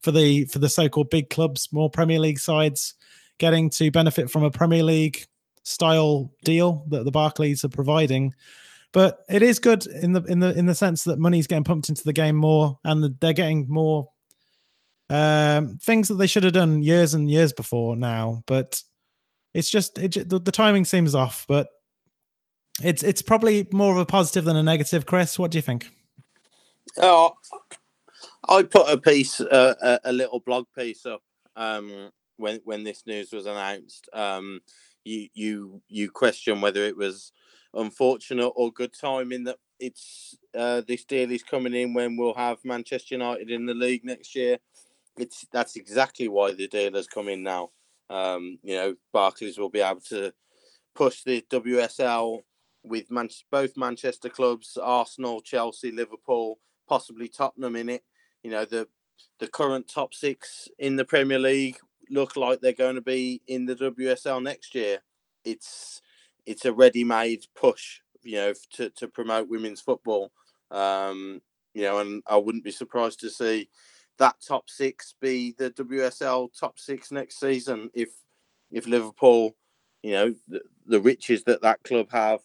for 0.00 0.10
the 0.10 0.46
for 0.46 0.58
the 0.58 0.68
so-called 0.68 1.10
big 1.10 1.28
clubs, 1.28 1.68
more 1.70 1.90
Premier 1.90 2.18
League 2.18 2.38
sides 2.38 2.94
getting 3.38 3.68
to 3.68 3.90
benefit 3.90 4.30
from 4.30 4.44
a 4.44 4.50
Premier 4.50 4.82
League 4.82 5.26
style 5.64 6.30
deal 6.44 6.84
that 6.88 7.04
the 7.04 7.10
Barclays 7.10 7.64
are 7.64 7.68
providing. 7.68 8.34
But 8.92 9.24
it 9.28 9.42
is 9.42 9.58
good 9.58 9.86
in 9.86 10.12
the 10.12 10.22
in 10.22 10.38
the 10.38 10.56
in 10.56 10.66
the 10.66 10.74
sense 10.74 11.04
that 11.04 11.18
money's 11.18 11.46
getting 11.46 11.64
pumped 11.64 11.90
into 11.90 12.04
the 12.04 12.12
game 12.12 12.36
more, 12.36 12.78
and 12.84 13.14
they're 13.20 13.32
getting 13.34 13.66
more 13.68 14.08
um, 15.10 15.76
things 15.78 16.08
that 16.08 16.14
they 16.14 16.26
should 16.26 16.44
have 16.44 16.52
done 16.52 16.82
years 16.82 17.12
and 17.12 17.30
years 17.30 17.52
before 17.52 17.96
now. 17.96 18.42
But 18.46 18.82
it's 19.54 19.70
just 19.70 19.98
it, 19.98 20.28
the, 20.28 20.38
the 20.38 20.52
timing 20.52 20.84
seems 20.84 21.14
off, 21.14 21.46
but 21.48 21.68
it's 22.82 23.02
it's 23.02 23.22
probably 23.22 23.68
more 23.72 23.92
of 23.92 23.98
a 23.98 24.06
positive 24.06 24.44
than 24.44 24.56
a 24.56 24.62
negative. 24.62 25.06
Chris, 25.06 25.38
what 25.38 25.52
do 25.52 25.58
you 25.58 25.62
think? 25.62 25.88
Oh, 26.98 27.32
I 28.48 28.62
put 28.62 28.90
a 28.90 28.98
piece, 28.98 29.40
uh, 29.40 29.74
a, 29.80 30.10
a 30.10 30.12
little 30.12 30.40
blog 30.40 30.66
piece 30.76 31.06
up 31.06 31.22
um, 31.56 32.10
when 32.36 32.60
when 32.64 32.84
this 32.84 33.04
news 33.06 33.32
was 33.32 33.46
announced. 33.46 34.08
Um, 34.12 34.60
you 35.04 35.28
you 35.34 35.82
you 35.88 36.10
question 36.10 36.60
whether 36.60 36.82
it 36.82 36.96
was 36.96 37.32
unfortunate 37.74 38.48
or 38.48 38.72
good 38.72 38.92
timing 38.98 39.44
that 39.44 39.56
it's 39.78 40.36
uh, 40.56 40.82
this 40.86 41.04
deal 41.04 41.30
is 41.30 41.42
coming 41.42 41.74
in 41.74 41.94
when 41.94 42.16
we'll 42.16 42.34
have 42.34 42.58
Manchester 42.64 43.14
United 43.14 43.50
in 43.50 43.66
the 43.66 43.74
league 43.74 44.04
next 44.04 44.34
year. 44.34 44.58
It's 45.16 45.46
that's 45.52 45.76
exactly 45.76 46.28
why 46.28 46.52
the 46.52 46.66
deal 46.66 46.94
has 46.94 47.06
come 47.06 47.28
in 47.28 47.42
now. 47.42 47.70
Um, 48.10 48.58
you 48.62 48.74
know, 48.74 48.94
Barclays 49.12 49.58
will 49.58 49.70
be 49.70 49.80
able 49.80 50.00
to 50.08 50.32
push 50.94 51.22
the 51.22 51.44
WSL 51.50 52.40
with 52.84 53.10
Man- 53.10 53.30
both 53.50 53.76
Manchester 53.76 54.28
clubs, 54.28 54.76
Arsenal, 54.76 55.40
Chelsea, 55.40 55.90
Liverpool, 55.90 56.58
possibly 56.88 57.28
Tottenham 57.28 57.76
in 57.76 57.88
it. 57.88 58.04
You 58.42 58.50
know, 58.50 58.64
the 58.64 58.88
the 59.38 59.48
current 59.48 59.88
top 59.88 60.14
six 60.14 60.68
in 60.78 60.96
the 60.96 61.04
Premier 61.04 61.38
League 61.38 61.78
look 62.10 62.36
like 62.36 62.60
they're 62.60 62.72
going 62.72 62.94
to 62.96 63.00
be 63.00 63.40
in 63.46 63.66
the 63.66 63.74
WSL 63.74 64.42
next 64.42 64.74
year. 64.74 65.00
It's 65.44 66.02
it's 66.46 66.66
a 66.66 66.72
ready-made 66.72 67.46
push, 67.56 68.00
you 68.22 68.36
know, 68.36 68.52
to, 68.74 68.90
to 68.90 69.08
promote 69.08 69.48
women's 69.48 69.80
football. 69.80 70.30
Um, 70.70 71.40
you 71.72 71.82
know, 71.82 71.98
and 72.00 72.22
I 72.26 72.36
wouldn't 72.36 72.64
be 72.64 72.70
surprised 72.70 73.20
to 73.20 73.30
see 73.30 73.68
that 74.18 74.36
top 74.46 74.70
six 74.70 75.14
be 75.20 75.54
the 75.58 75.70
WSL 75.70 76.48
top 76.58 76.78
six 76.78 77.10
next 77.10 77.40
season 77.40 77.90
if 77.94 78.10
if 78.70 78.86
Liverpool, 78.86 79.54
you 80.02 80.12
know, 80.12 80.34
the, 80.48 80.60
the 80.86 81.00
riches 81.00 81.44
that 81.44 81.62
that 81.62 81.82
club 81.84 82.08
have, 82.10 82.40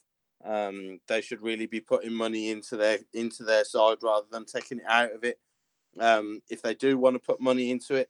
um, 0.46 1.00
they 1.08 1.22
should 1.22 1.42
really 1.42 1.66
be 1.66 1.82
putting 1.82 2.14
money 2.14 2.52
into 2.52 2.78
their 2.78 3.00
into 3.14 3.44
their 3.44 3.66
side 3.66 3.98
rather 4.02 4.28
than 4.32 4.46
taking 4.46 4.80
it 4.80 4.86
out 4.88 5.12
of 5.12 5.24
it. 5.24 5.40
Um, 6.00 6.42
if 6.50 6.62
they 6.62 6.76
do 6.76 6.98
want 6.98 7.16
to 7.16 7.20
put 7.20 7.42
money 7.42 7.72
into 7.72 7.96
it, 7.96 8.10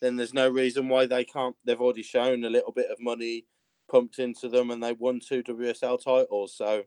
then 0.00 0.16
there's 0.16 0.34
no 0.34 0.48
reason 0.48 0.88
why 0.88 1.06
they 1.06 1.24
can't. 1.24 1.56
They've 1.64 1.80
already 1.80 2.02
shown 2.02 2.44
a 2.44 2.50
little 2.50 2.72
bit 2.72 2.90
of 2.90 3.00
money 3.00 3.46
pumped 3.90 4.18
into 4.18 4.48
them, 4.48 4.70
and 4.70 4.82
they 4.82 4.92
won 4.92 5.20
two 5.20 5.42
WSL 5.42 6.02
titles. 6.02 6.54
So, 6.56 6.84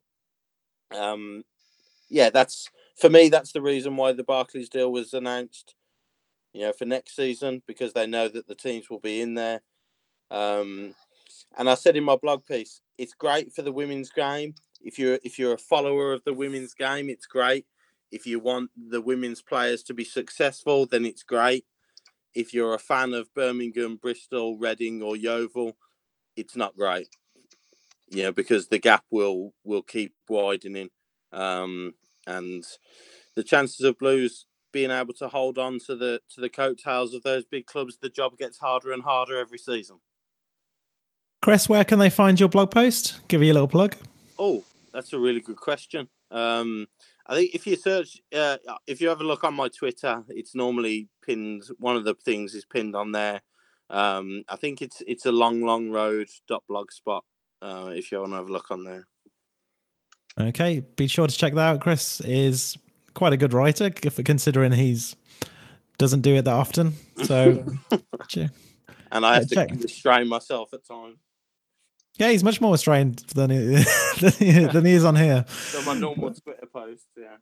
um, 0.96 1.44
yeah, 2.10 2.30
that's 2.30 2.70
for 2.98 3.10
me. 3.10 3.30
That's 3.30 3.52
the 3.52 3.62
reason 3.62 3.96
why 3.96 4.14
the 4.14 4.24
Barclays 4.24 4.70
deal 4.70 4.92
was 4.92 5.14
announced. 5.14 5.76
You 6.54 6.62
know, 6.62 6.74
for 6.74 6.86
next 6.86 7.16
season 7.16 7.62
because 7.68 7.94
they 7.94 8.08
know 8.08 8.28
that 8.28 8.48
the 8.48 8.56
teams 8.56 8.90
will 8.90 9.00
be 9.00 9.22
in 9.22 9.36
there. 9.36 9.62
Um, 10.32 10.96
and 11.58 11.70
I 11.70 11.76
said 11.76 11.96
in 11.96 12.04
my 12.04 12.16
blog 12.16 12.46
piece, 12.46 12.82
it's 12.98 13.14
great 13.14 13.54
for 13.54 13.62
the 13.62 13.72
women's 13.72 14.10
game. 14.10 14.56
If 14.82 14.98
you're 14.98 15.20
if 15.24 15.38
you're 15.38 15.54
a 15.54 15.58
follower 15.58 16.14
of 16.14 16.24
the 16.24 16.34
women's 16.34 16.74
game, 16.74 17.10
it's 17.10 17.26
great. 17.26 17.66
If 18.12 18.26
you 18.26 18.40
want 18.40 18.72
the 18.76 19.02
women's 19.02 19.42
players 19.42 19.84
to 19.84 19.94
be 19.94 20.04
successful, 20.04 20.86
then 20.86 21.06
it's 21.06 21.24
great. 21.24 21.66
If 22.34 22.54
you're 22.54 22.74
a 22.74 22.80
fan 22.80 23.14
of 23.14 23.34
Birmingham, 23.34 23.98
Bristol, 23.98 24.58
Reading, 24.58 25.02
or 25.02 25.16
Yeovil, 25.16 25.76
it's 26.36 26.56
not 26.56 26.76
great. 26.76 27.10
You 28.10 28.24
know, 28.24 28.32
because 28.32 28.68
the 28.68 28.80
gap 28.80 29.04
will 29.12 29.54
will 29.64 29.84
keep 29.84 30.16
widening, 30.28 30.90
um, 31.32 31.94
and 32.26 32.64
the 33.36 33.44
chances 33.44 33.82
of 33.86 34.00
Blues 34.00 34.46
being 34.72 34.92
able 34.92 35.14
to 35.16 35.28
hold 35.28 35.58
on 35.58 35.80
to 35.88 35.96
the 35.96 36.22
to 36.34 36.42
the 36.42 36.50
coattails 36.50 37.14
of 37.14 37.24
those 37.24 37.46
big 37.46 37.66
clubs, 37.66 37.98
the 37.98 38.10
job 38.10 38.38
gets 38.38 38.58
harder 38.58 38.92
and 38.92 39.04
harder 39.04 39.38
every 39.38 39.58
season. 39.58 40.00
Chris, 41.42 41.70
where 41.70 41.86
can 41.86 42.00
they 42.00 42.10
find 42.10 42.40
your 42.40 42.50
blog 42.50 42.72
post? 42.72 43.20
Give 43.28 43.42
you 43.42 43.52
a 43.52 43.56
little 43.56 43.68
plug. 43.68 43.96
Oh, 44.38 44.64
that's 44.94 45.14
a 45.14 45.20
really 45.20 45.40
good 45.40 45.56
question. 45.56 46.10
Um, 46.32 46.88
I 47.26 47.36
think 47.36 47.56
if 47.56 47.66
you 47.66 47.76
search, 47.76 48.20
uh, 48.36 48.58
if 48.88 49.00
you 49.00 49.08
have 49.10 49.22
a 49.22 49.24
look 49.24 49.44
on 49.44 49.54
my 49.54 49.70
Twitter, 49.70 50.24
it's 50.30 50.56
normally 50.56 51.08
pinned. 51.26 51.64
One 51.78 51.96
of 51.96 52.04
the 52.04 52.16
things 52.16 52.56
is 52.56 52.66
pinned 52.66 52.96
on 52.96 53.12
there. 53.12 53.42
Um, 53.90 54.44
I 54.50 54.56
think 54.56 54.82
it's 54.82 55.02
it's 55.08 55.26
a 55.26 55.32
long, 55.32 55.62
long 55.62 55.90
road 55.92 56.28
dot 56.48 56.64
blogspot. 56.70 57.22
Uh, 57.62 57.92
if 57.94 58.12
you 58.12 58.20
want 58.20 58.32
to 58.32 58.38
have 58.38 58.50
a 58.50 58.54
look 58.54 58.72
on 58.72 58.84
there. 58.84 59.08
Okay, 60.40 60.80
be 60.96 61.08
sure 61.08 61.28
to 61.28 61.36
check 61.36 61.54
that 61.54 61.62
out. 61.62 61.82
Chris 61.82 62.22
is 62.22 62.78
quite 63.14 63.34
a 63.34 63.38
good 63.38 63.54
writer, 63.54 63.92
if 64.04 64.24
considering 64.24 64.72
he's 64.72 65.16
doesn't 65.98 66.22
do 66.22 66.36
it 66.36 66.44
that 66.46 66.54
often. 66.54 66.94
So, 67.24 67.66
and 69.12 69.26
I 69.26 69.36
have 69.36 69.52
Yeah, 69.52 69.66
to 69.66 69.76
restrain 69.76 70.28
myself 70.28 70.74
at 70.74 70.86
times. 70.88 71.18
yeah, 72.18 72.30
he's 72.30 72.44
much 72.44 72.62
more 72.62 72.72
restrained 72.72 73.20
than 73.36 73.50
he, 73.50 73.58
than 74.22 74.32
he, 74.34 74.52
than 74.66 74.86
he 74.86 74.94
is 74.94 75.04
on 75.06 75.16
here. 75.16 75.46
So 75.50 75.82
my 75.84 75.94
normal 76.00 76.34
Twitter 76.34 76.66
posts, 76.72 77.06
yeah. 77.18 77.38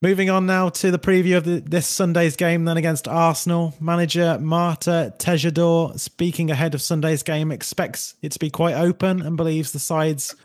Moving 0.00 0.30
on 0.30 0.46
now 0.46 0.68
to 0.68 0.92
the 0.92 0.98
preview 0.98 1.36
of 1.36 1.44
the, 1.44 1.58
this 1.58 1.86
Sunday's 1.88 2.36
game, 2.36 2.64
then 2.64 2.76
against 2.76 3.08
Arsenal. 3.08 3.74
Manager 3.80 4.38
Marta 4.40 5.12
Tejedor, 5.18 5.98
speaking 5.98 6.52
ahead 6.52 6.74
of 6.74 6.80
Sunday's 6.80 7.24
game, 7.24 7.50
expects 7.50 8.14
it 8.22 8.30
to 8.32 8.38
be 8.38 8.48
quite 8.48 8.74
open 8.74 9.20
and 9.20 9.36
believes 9.36 9.72
the 9.72 9.80
sides, 9.80 10.36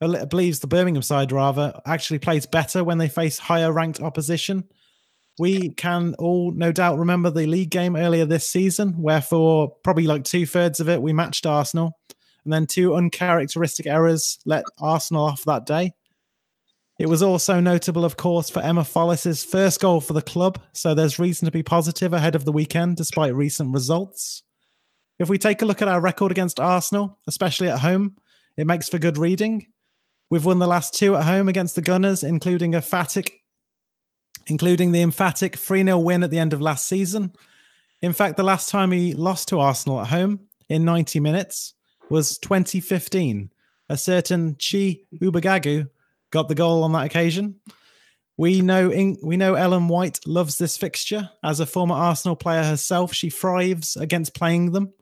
believes 0.00 0.60
the 0.60 0.66
Birmingham 0.66 1.02
side 1.02 1.32
rather, 1.32 1.80
actually 1.86 2.18
plays 2.18 2.46
better 2.46 2.84
when 2.84 2.98
they 2.98 3.08
face 3.08 3.38
higher 3.38 3.72
ranked 3.72 4.00
opposition. 4.00 4.64
We 5.38 5.70
can 5.70 6.14
all 6.18 6.52
no 6.52 6.72
doubt 6.72 6.98
remember 6.98 7.30
the 7.30 7.46
league 7.46 7.70
game 7.70 7.96
earlier 7.96 8.24
this 8.24 8.48
season, 8.48 9.00
where 9.00 9.22
for 9.22 9.72
probably 9.84 10.04
like 10.04 10.24
two 10.24 10.46
thirds 10.46 10.80
of 10.80 10.88
it, 10.88 11.02
we 11.02 11.12
matched 11.12 11.46
Arsenal. 11.46 11.98
And 12.44 12.52
then 12.52 12.66
two 12.66 12.94
uncharacteristic 12.94 13.86
errors 13.86 14.38
let 14.46 14.64
Arsenal 14.78 15.24
off 15.24 15.44
that 15.44 15.66
day. 15.66 15.92
It 16.98 17.08
was 17.08 17.22
also 17.22 17.60
notable, 17.60 18.04
of 18.04 18.16
course, 18.16 18.50
for 18.50 18.60
Emma 18.60 18.82
Follis's 18.82 19.44
first 19.44 19.80
goal 19.80 20.00
for 20.00 20.14
the 20.14 20.22
club, 20.22 20.60
so 20.72 20.94
there's 20.94 21.20
reason 21.20 21.46
to 21.46 21.52
be 21.52 21.62
positive 21.62 22.12
ahead 22.12 22.34
of 22.34 22.44
the 22.44 22.52
weekend 22.52 22.96
despite 22.96 23.34
recent 23.34 23.72
results. 23.72 24.42
If 25.20 25.28
we 25.28 25.38
take 25.38 25.62
a 25.62 25.64
look 25.64 25.82
at 25.82 25.88
our 25.88 26.00
record 26.00 26.32
against 26.32 26.58
Arsenal, 26.58 27.18
especially 27.28 27.68
at 27.68 27.80
home, 27.80 28.16
it 28.56 28.66
makes 28.66 28.88
for 28.88 28.98
good 28.98 29.18
reading. 29.18 29.66
We've 30.30 30.44
won 30.44 30.58
the 30.58 30.66
last 30.66 30.94
two 30.94 31.16
at 31.16 31.24
home 31.24 31.48
against 31.48 31.74
the 31.74 31.82
Gunners, 31.82 32.22
including 32.22 32.74
a 32.74 32.78
emphatic, 32.78 33.42
including 34.46 34.92
the 34.92 35.00
emphatic 35.00 35.56
3-0 35.56 36.02
win 36.02 36.22
at 36.22 36.30
the 36.30 36.38
end 36.38 36.52
of 36.52 36.60
last 36.60 36.86
season. 36.86 37.32
In 38.02 38.12
fact, 38.12 38.36
the 38.36 38.42
last 38.42 38.68
time 38.68 38.90
we 38.90 39.14
lost 39.14 39.48
to 39.48 39.60
Arsenal 39.60 40.00
at 40.00 40.08
home 40.08 40.40
in 40.68 40.84
90 40.84 41.20
minutes 41.20 41.74
was 42.10 42.38
2015. 42.38 43.50
A 43.88 43.96
certain 43.96 44.54
Chi 44.54 45.00
Ubogagu 45.14 45.88
got 46.30 46.48
the 46.48 46.54
goal 46.54 46.84
on 46.84 46.92
that 46.92 47.06
occasion. 47.06 47.56
We 48.36 48.60
know 48.60 48.88
we 49.22 49.36
know 49.36 49.54
Ellen 49.54 49.88
White 49.88 50.20
loves 50.26 50.58
this 50.58 50.76
fixture. 50.76 51.30
As 51.42 51.58
a 51.58 51.66
former 51.66 51.94
Arsenal 51.94 52.36
player 52.36 52.62
herself, 52.62 53.12
she 53.12 53.30
thrives 53.30 53.96
against 53.96 54.34
playing 54.34 54.72
them. 54.72 54.92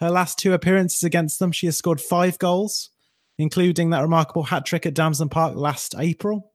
Her 0.00 0.10
last 0.10 0.38
two 0.38 0.54
appearances 0.54 1.02
against 1.02 1.38
them, 1.38 1.52
she 1.52 1.66
has 1.66 1.76
scored 1.76 2.00
five 2.00 2.38
goals, 2.38 2.90
including 3.38 3.90
that 3.90 4.02
remarkable 4.02 4.42
hat 4.42 4.66
trick 4.66 4.84
at 4.84 4.94
Damson 4.94 5.28
Park 5.28 5.54
last 5.56 5.94
April. 5.98 6.52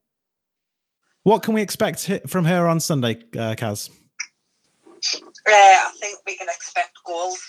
What 1.23 1.41
can 1.41 1.53
we 1.53 1.61
expect 1.61 2.09
from 2.27 2.45
her 2.45 2.67
on 2.67 2.79
Sunday, 2.79 3.15
uh, 3.33 3.55
Kaz? 3.55 3.89
Uh, 4.85 5.51
I 5.51 5.91
think 5.99 6.19
we 6.25 6.37
can 6.37 6.47
expect 6.49 6.91
goals. 7.05 7.39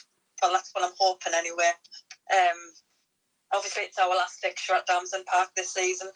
Well, 0.41 0.53
that's 0.53 0.71
what 0.73 0.85
I'm 0.85 0.95
hoping 0.99 1.33
anyway. 1.35 1.71
Um, 2.33 2.59
obviously, 3.53 3.83
it's 3.83 3.99
our 3.99 4.09
last 4.09 4.39
fixture 4.41 4.75
at 4.75 4.87
Damson 4.87 5.25
Park 5.25 5.51
this 5.57 5.75
season, 5.75 6.09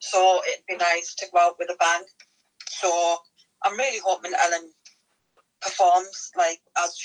so 0.00 0.40
it'd 0.48 0.66
be 0.66 0.76
nice 0.76 1.14
to 1.16 1.26
go 1.32 1.40
out 1.40 1.56
with 1.58 1.70
a 1.70 1.76
bang. 1.78 2.02
So 2.68 3.16
I'm 3.64 3.76
really 3.76 4.00
hoping 4.04 4.32
Ellen 4.38 4.70
performs 5.60 6.30
like 6.36 6.60
as 6.78 6.96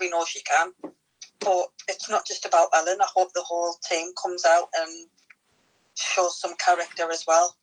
we 0.00 0.10
know 0.10 0.24
she 0.24 0.42
can. 0.42 0.72
But 1.40 1.66
it's 1.88 2.10
not 2.10 2.26
just 2.26 2.44
about 2.44 2.68
Ellen. 2.74 2.98
I 3.00 3.06
hope 3.14 3.32
the 3.32 3.42
whole 3.42 3.74
team 3.88 4.12
comes 4.22 4.44
out 4.44 4.68
and 4.76 5.06
shows 5.94 6.40
some 6.40 6.54
character 6.56 7.10
as 7.10 7.24
well. 7.26 7.56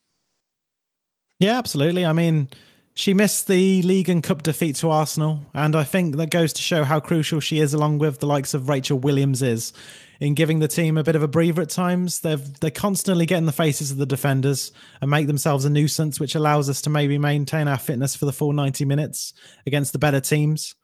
Yeah, 1.39 1.57
absolutely. 1.57 2.05
I 2.05 2.13
mean, 2.13 2.49
she 2.93 3.13
missed 3.13 3.47
the 3.47 3.81
league 3.81 4.07
and 4.07 4.23
cup 4.23 4.43
defeat 4.43 4.77
to 4.77 4.89
Arsenal, 4.89 5.41
and 5.53 5.75
I 5.75 5.83
think 5.83 6.15
that 6.15 6.31
goes 6.31 6.53
to 6.53 6.61
show 6.61 6.85
how 6.85 7.01
crucial 7.01 7.41
she 7.41 7.59
is, 7.59 7.73
along 7.73 7.99
with 7.99 8.19
the 8.19 8.25
likes 8.25 8.53
of 8.53 8.69
Rachel 8.69 8.97
Williams 8.97 9.41
is, 9.41 9.73
in 10.21 10.33
giving 10.33 10.59
the 10.59 10.69
team 10.69 10.97
a 10.97 11.03
bit 11.03 11.17
of 11.17 11.21
a 11.21 11.27
breather 11.27 11.61
at 11.61 11.69
times. 11.69 12.21
They've 12.21 12.59
they're 12.61 12.71
constantly 12.71 13.25
getting 13.25 13.47
the 13.47 13.51
faces 13.51 13.91
of 13.91 13.97
the 13.97 14.05
defenders 14.05 14.71
and 15.01 15.11
make 15.11 15.27
themselves 15.27 15.65
a 15.65 15.69
nuisance, 15.69 16.21
which 16.21 16.35
allows 16.35 16.69
us 16.69 16.81
to 16.83 16.89
maybe 16.89 17.17
maintain 17.17 17.67
our 17.67 17.77
fitness 17.77 18.15
for 18.15 18.25
the 18.25 18.33
full 18.33 18.53
ninety 18.53 18.85
minutes 18.85 19.33
against 19.67 19.91
the 19.91 19.99
better 19.99 20.21
teams. 20.21 20.75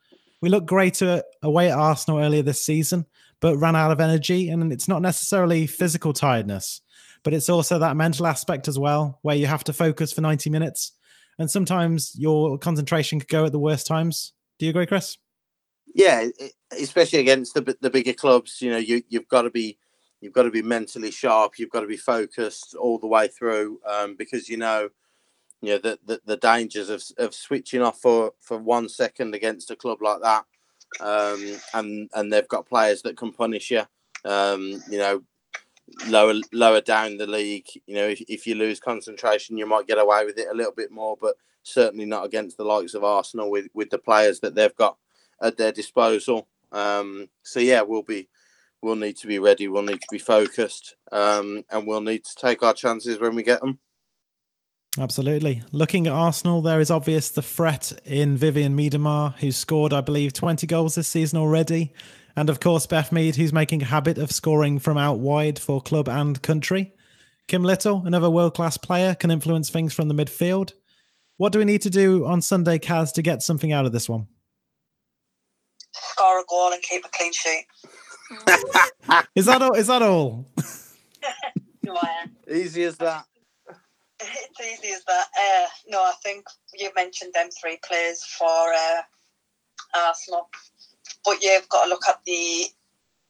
We 0.41 0.49
looked 0.49 0.67
great 0.67 1.01
away 1.43 1.71
at 1.71 1.77
Arsenal 1.77 2.19
earlier 2.19 2.41
this 2.41 2.65
season, 2.65 3.05
but 3.39 3.57
ran 3.57 3.75
out 3.75 3.91
of 3.91 4.01
energy, 4.01 4.49
and 4.49 4.73
it's 4.73 4.87
not 4.87 5.01
necessarily 5.01 5.67
physical 5.67 6.13
tiredness, 6.13 6.81
but 7.23 7.33
it's 7.33 7.49
also 7.49 7.79
that 7.79 7.95
mental 7.95 8.27
aspect 8.27 8.67
as 8.67 8.79
well, 8.79 9.19
where 9.21 9.35
you 9.35 9.47
have 9.47 9.63
to 9.65 9.73
focus 9.73 10.11
for 10.11 10.21
ninety 10.21 10.49
minutes 10.49 10.93
and 11.41 11.49
sometimes 11.49 12.13
your 12.15 12.57
concentration 12.57 13.19
could 13.19 13.27
go 13.29 13.45
at 13.45 13.51
the 13.51 13.59
worst 13.59 13.87
times. 13.87 14.33
Do 14.59 14.65
you 14.65 14.69
agree, 14.69 14.85
Chris? 14.85 15.17
Yeah, 15.93 16.27
especially 16.71 17.19
against 17.19 17.53
the 17.53 17.75
the 17.81 17.89
bigger 17.89 18.13
clubs. 18.13 18.61
You 18.61 18.71
know, 18.71 18.77
you 18.77 19.01
you've 19.09 19.27
got 19.27 19.41
to 19.41 19.49
be 19.49 19.77
you've 20.21 20.33
got 20.33 20.43
to 20.43 20.51
be 20.51 20.61
mentally 20.61 21.11
sharp. 21.11 21.53
You've 21.57 21.71
got 21.71 21.81
to 21.81 21.87
be 21.87 21.97
focused 21.97 22.75
all 22.75 22.99
the 22.99 23.07
way 23.07 23.27
through 23.27 23.79
um, 23.89 24.15
because 24.15 24.47
you 24.47 24.57
know 24.57 24.89
you 25.61 25.69
know 25.69 25.77
the, 25.77 25.99
the, 26.05 26.21
the 26.25 26.37
dangers 26.37 26.89
of, 26.89 27.03
of 27.17 27.33
switching 27.33 27.81
off 27.81 27.99
for, 27.99 28.33
for 28.39 28.57
one 28.57 28.89
second 28.89 29.35
against 29.35 29.71
a 29.71 29.75
club 29.75 30.01
like 30.01 30.21
that 30.21 30.45
um, 30.99 31.57
and 31.73 32.09
and 32.13 32.31
they've 32.31 32.47
got 32.47 32.67
players 32.67 33.01
that 33.01 33.17
can 33.17 33.31
punish 33.31 33.71
you 33.71 33.83
um, 34.25 34.81
you 34.89 34.97
know 34.97 35.23
lower 36.07 36.33
lower 36.51 36.81
down 36.81 37.17
the 37.17 37.27
league. 37.27 37.67
You 37.85 37.95
know, 37.95 38.07
if, 38.07 38.21
if 38.27 38.47
you 38.47 38.55
lose 38.55 38.79
concentration, 38.79 39.57
you 39.57 39.65
might 39.65 39.87
get 39.87 39.97
away 39.97 40.25
with 40.25 40.37
it 40.37 40.47
a 40.51 40.55
little 40.55 40.73
bit 40.73 40.91
more, 40.91 41.17
but 41.19 41.35
certainly 41.63 42.05
not 42.05 42.25
against 42.25 42.57
the 42.57 42.63
likes 42.63 42.93
of 42.93 43.03
Arsenal 43.03 43.49
with 43.49 43.67
with 43.73 43.89
the 43.89 43.97
players 43.97 44.39
that 44.41 44.55
they've 44.55 44.75
got 44.75 44.97
at 45.41 45.57
their 45.57 45.71
disposal. 45.71 46.47
Um, 46.71 47.29
so 47.43 47.59
yeah, 47.59 47.81
we'll 47.81 48.03
be 48.03 48.29
we'll 48.81 48.95
need 48.95 49.17
to 49.17 49.27
be 49.27 49.39
ready. 49.39 49.67
We'll 49.67 49.83
need 49.83 50.01
to 50.01 50.07
be 50.11 50.19
focused, 50.19 50.95
um, 51.11 51.63
and 51.69 51.85
we'll 51.85 52.01
need 52.01 52.23
to 52.25 52.35
take 52.35 52.63
our 52.63 52.73
chances 52.73 53.19
when 53.19 53.35
we 53.35 53.43
get 53.43 53.61
them. 53.61 53.79
Absolutely. 54.99 55.63
Looking 55.71 56.07
at 56.07 56.13
Arsenal, 56.13 56.61
there 56.61 56.81
is 56.81 56.91
obvious 56.91 57.29
the 57.29 57.41
threat 57.41 57.93
in 58.03 58.35
Vivian 58.35 58.75
Miedema, 58.75 59.33
who's 59.35 59.55
scored, 59.55 59.93
I 59.93 60.01
believe, 60.01 60.33
20 60.33 60.67
goals 60.67 60.95
this 60.95 61.07
season 61.07 61.39
already. 61.39 61.93
And 62.35 62.49
of 62.49 62.59
course, 62.59 62.87
Beth 62.87 63.11
Mead, 63.11 63.37
who's 63.37 63.53
making 63.53 63.81
a 63.81 63.85
habit 63.85 64.17
of 64.17 64.31
scoring 64.31 64.79
from 64.79 64.97
out 64.97 65.19
wide 65.19 65.59
for 65.59 65.81
club 65.81 66.09
and 66.09 66.41
country. 66.41 66.93
Kim 67.47 67.63
Little, 67.63 68.05
another 68.05 68.29
world 68.29 68.53
class 68.53 68.77
player, 68.77 69.15
can 69.15 69.31
influence 69.31 69.69
things 69.69 69.93
from 69.93 70.09
the 70.09 70.13
midfield. 70.13 70.73
What 71.37 71.53
do 71.53 71.59
we 71.59 71.65
need 71.65 71.81
to 71.83 71.89
do 71.89 72.25
on 72.25 72.41
Sunday, 72.41 72.77
Kaz, 72.77 73.13
to 73.13 73.21
get 73.21 73.41
something 73.41 73.71
out 73.71 73.85
of 73.85 73.93
this 73.93 74.09
one? 74.09 74.27
Score 75.93 76.41
a 76.41 76.43
goal 76.49 76.71
and 76.71 76.81
keep 76.81 77.05
a 77.05 77.09
clean 77.09 77.33
sheet. 77.33 77.65
is 79.35 79.45
that 79.45 79.61
all? 79.61 79.73
Is 79.73 79.87
that 79.87 80.01
all? 80.01 80.45
Easy 82.49 82.83
as 82.83 82.97
that. 82.97 83.25
It's 84.21 84.59
easy 84.61 84.93
as 84.93 85.03
that. 85.05 85.27
Uh, 85.37 85.67
no, 85.87 85.99
I 85.99 86.13
think 86.23 86.45
you 86.77 86.89
mentioned 86.95 87.33
them 87.33 87.49
three 87.49 87.79
players 87.83 88.23
for 88.23 88.45
uh, 88.47 89.01
Arsenal 89.95 90.49
but 91.25 91.41
you've 91.41 91.69
got 91.69 91.85
to 91.85 91.89
look 91.89 92.07
at 92.07 92.19
the 92.25 92.65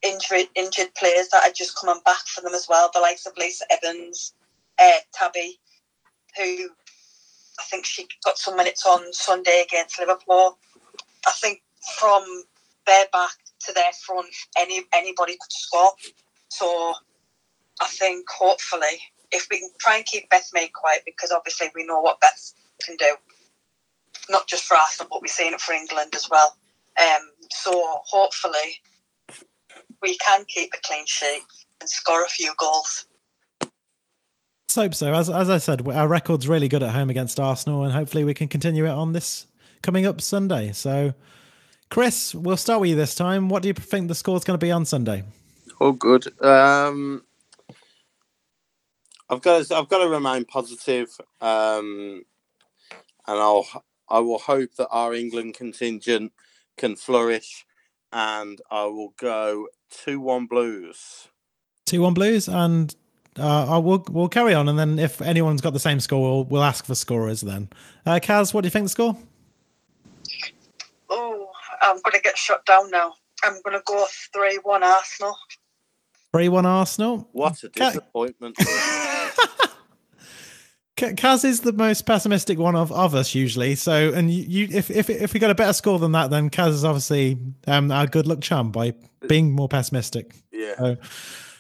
injured 0.02 0.48
injured 0.56 0.94
players 0.96 1.28
that 1.30 1.44
are 1.48 1.54
just 1.54 1.78
coming 1.78 2.02
back 2.06 2.26
for 2.28 2.42
them 2.42 2.54
as 2.54 2.68
well. 2.70 2.90
The 2.94 3.00
likes 3.00 3.26
of 3.26 3.34
Lisa 3.38 3.66
Evans, 3.72 4.34
uh, 4.80 5.00
Tabby, 5.14 5.60
who 6.38 6.70
I 7.60 7.64
think 7.70 7.86
she 7.86 8.08
got 8.24 8.38
some 8.38 8.56
minutes 8.56 8.86
on 8.86 9.14
Sunday 9.14 9.64
against 9.68 10.00
Liverpool. 10.00 10.58
I 11.28 11.32
think 11.40 11.62
from 12.00 12.24
their 12.88 13.06
back 13.12 13.32
to 13.66 13.74
their 13.74 13.92
front, 14.06 14.28
any 14.58 14.82
anybody 14.94 15.34
could 15.34 15.52
score. 15.52 15.92
So 16.50 16.94
I 17.82 17.88
think 17.88 18.26
hopefully, 18.30 19.00
if 19.32 19.48
we 19.50 19.60
can 19.60 19.70
try 19.80 19.98
and 19.98 20.06
keep 20.06 20.30
Beth 20.30 20.50
Mead 20.54 20.74
quiet, 20.74 21.04
because 21.06 21.32
obviously 21.32 21.68
we 21.76 21.86
know 21.86 22.02
what 22.02 22.20
Beth 22.20 22.54
can 22.84 22.96
do, 22.98 23.16
not 24.30 24.48
just 24.48 24.66
for 24.66 24.76
Arsenal, 24.76 25.08
but 25.12 25.22
we're 25.22 25.28
seeing 25.28 25.54
it 25.54 25.62
for 25.62 25.74
England 25.74 26.14
as 26.16 26.30
well. 26.30 26.56
Um, 27.00 27.30
so 27.50 27.72
hopefully 28.06 28.82
we 30.02 30.18
can 30.18 30.46
keep 30.46 30.74
a 30.74 30.78
clean 30.84 31.06
sheet 31.06 31.44
and 31.80 31.90
score 31.90 32.24
a 32.24 32.30
few 32.30 32.54
goals. 32.58 33.06
Let's 33.62 34.76
hope 34.76 34.96
so. 34.96 35.14
As, 35.14 35.30
as 35.30 35.50
I 35.50 35.58
said, 35.58 35.86
our 35.88 36.08
record's 36.08 36.48
really 36.48 36.68
good 36.68 36.84
at 36.84 36.92
home 36.92 37.10
against 37.10 37.40
Arsenal, 37.40 37.84
and 37.84 37.92
hopefully 37.94 38.24
we 38.24 38.34
can 38.34 38.48
continue 38.48 38.86
it 38.86 38.92
on 38.92 39.14
this 39.14 39.48
coming 39.82 40.06
up 40.06 40.22
Sunday. 40.22 40.72
So, 40.72 41.14
Chris, 41.90 42.34
we'll 42.34 42.58
start 42.58 42.80
with 42.80 42.92
you 42.92 42.96
this 42.96 43.16
time. 43.16 43.50
What 43.50 43.64
do 43.64 43.68
you 43.68 43.74
think 43.74 44.08
the 44.08 44.16
score's 44.16 44.44
going 44.44 44.58
to 44.58 44.66
be 44.66 44.72
on 44.72 44.86
Sunday? 44.86 45.24
Oh, 45.82 45.92
good. 45.92 46.28
Um, 46.42 47.24
I've 49.32 49.42
got 49.42 49.66
to, 49.66 49.76
I've 49.76 49.88
got 49.88 50.00
to 50.00 50.10
remain 50.10 50.44
positive, 50.44 51.10
um, 51.40 52.26
and 53.26 53.40
I'll 53.40 53.66
I 54.10 54.20
will 54.20 54.40
hope 54.40 54.76
that 54.76 54.90
our 54.90 55.14
England 55.14 55.54
contingent 55.54 56.34
can 56.78 56.98
flourish, 56.98 57.66
and 58.12 58.60
I 58.70 58.84
will 58.86 59.14
go 59.18 59.68
two 59.90 60.20
one 60.20 60.48
Blues. 60.48 61.30
Two 61.86 62.02
one 62.02 62.14
Blues, 62.14 62.50
and 62.50 62.94
uh, 63.40 63.76
I 63.76 63.78
will 63.78 64.06
we'll 64.10 64.28
carry 64.28 64.54
on, 64.54 64.68
and 64.68 64.78
then 64.78 65.00
if 65.00 65.22
anyone's 65.22 65.62
got 65.62 65.72
the 65.72 65.80
same 65.80 66.02
score, 66.02 66.22
we'll, 66.22 66.44
we'll 66.44 66.64
ask 66.64 66.86
for 66.86 66.94
scorers 66.96 67.40
then. 67.40 67.70
Uh, 68.06 68.20
Kaz, 68.22 68.54
what 68.54 68.62
do 68.62 68.66
you 68.68 68.72
think 68.72 68.86
the 68.86 68.90
score? 68.90 69.18
Oh, 71.10 71.48
I'm 71.82 72.02
going 72.02 72.16
to 72.16 72.22
get 72.22 72.38
shut 72.38 72.66
down 72.66 72.92
now. 72.92 73.14
I'm 73.44 73.62
going 73.64 73.78
to 73.78 73.84
go 73.86 74.06
three 74.34 74.60
one 74.64 74.84
Arsenal. 74.84 75.38
Three 76.34 76.50
one 76.50 76.66
Arsenal. 76.66 77.30
What 77.32 77.64
a 77.64 77.70
disappointment! 77.70 78.58
Kaz 80.98 81.44
is 81.44 81.62
the 81.62 81.74
most 81.74 82.06
pessimistic 82.06 82.60
one 82.60 82.76
of, 82.76 82.92
of 82.92 83.16
us 83.16 83.34
usually. 83.34 83.76
So, 83.76 84.12
and 84.14 84.30
you, 84.30 84.44
you, 84.44 84.68
if 84.72 84.92
if 84.92 85.10
if 85.10 85.34
we 85.34 85.40
got 85.40 85.50
a 85.50 85.56
better 85.56 85.74
score 85.74 85.98
than 85.98 86.12
that, 86.12 86.30
then 86.30 86.50
Kaz 86.50 86.70
is 86.70 86.86
obviously 86.86 87.38
um, 87.68 87.92
our 87.92 88.06
good 88.06 88.28
luck 88.28 88.42
charm 88.42 88.72
by 88.72 88.94
being 89.28 89.52
more 89.54 89.68
pessimistic. 89.68 90.36
Yeah. 90.52 90.76
So, 90.78 90.98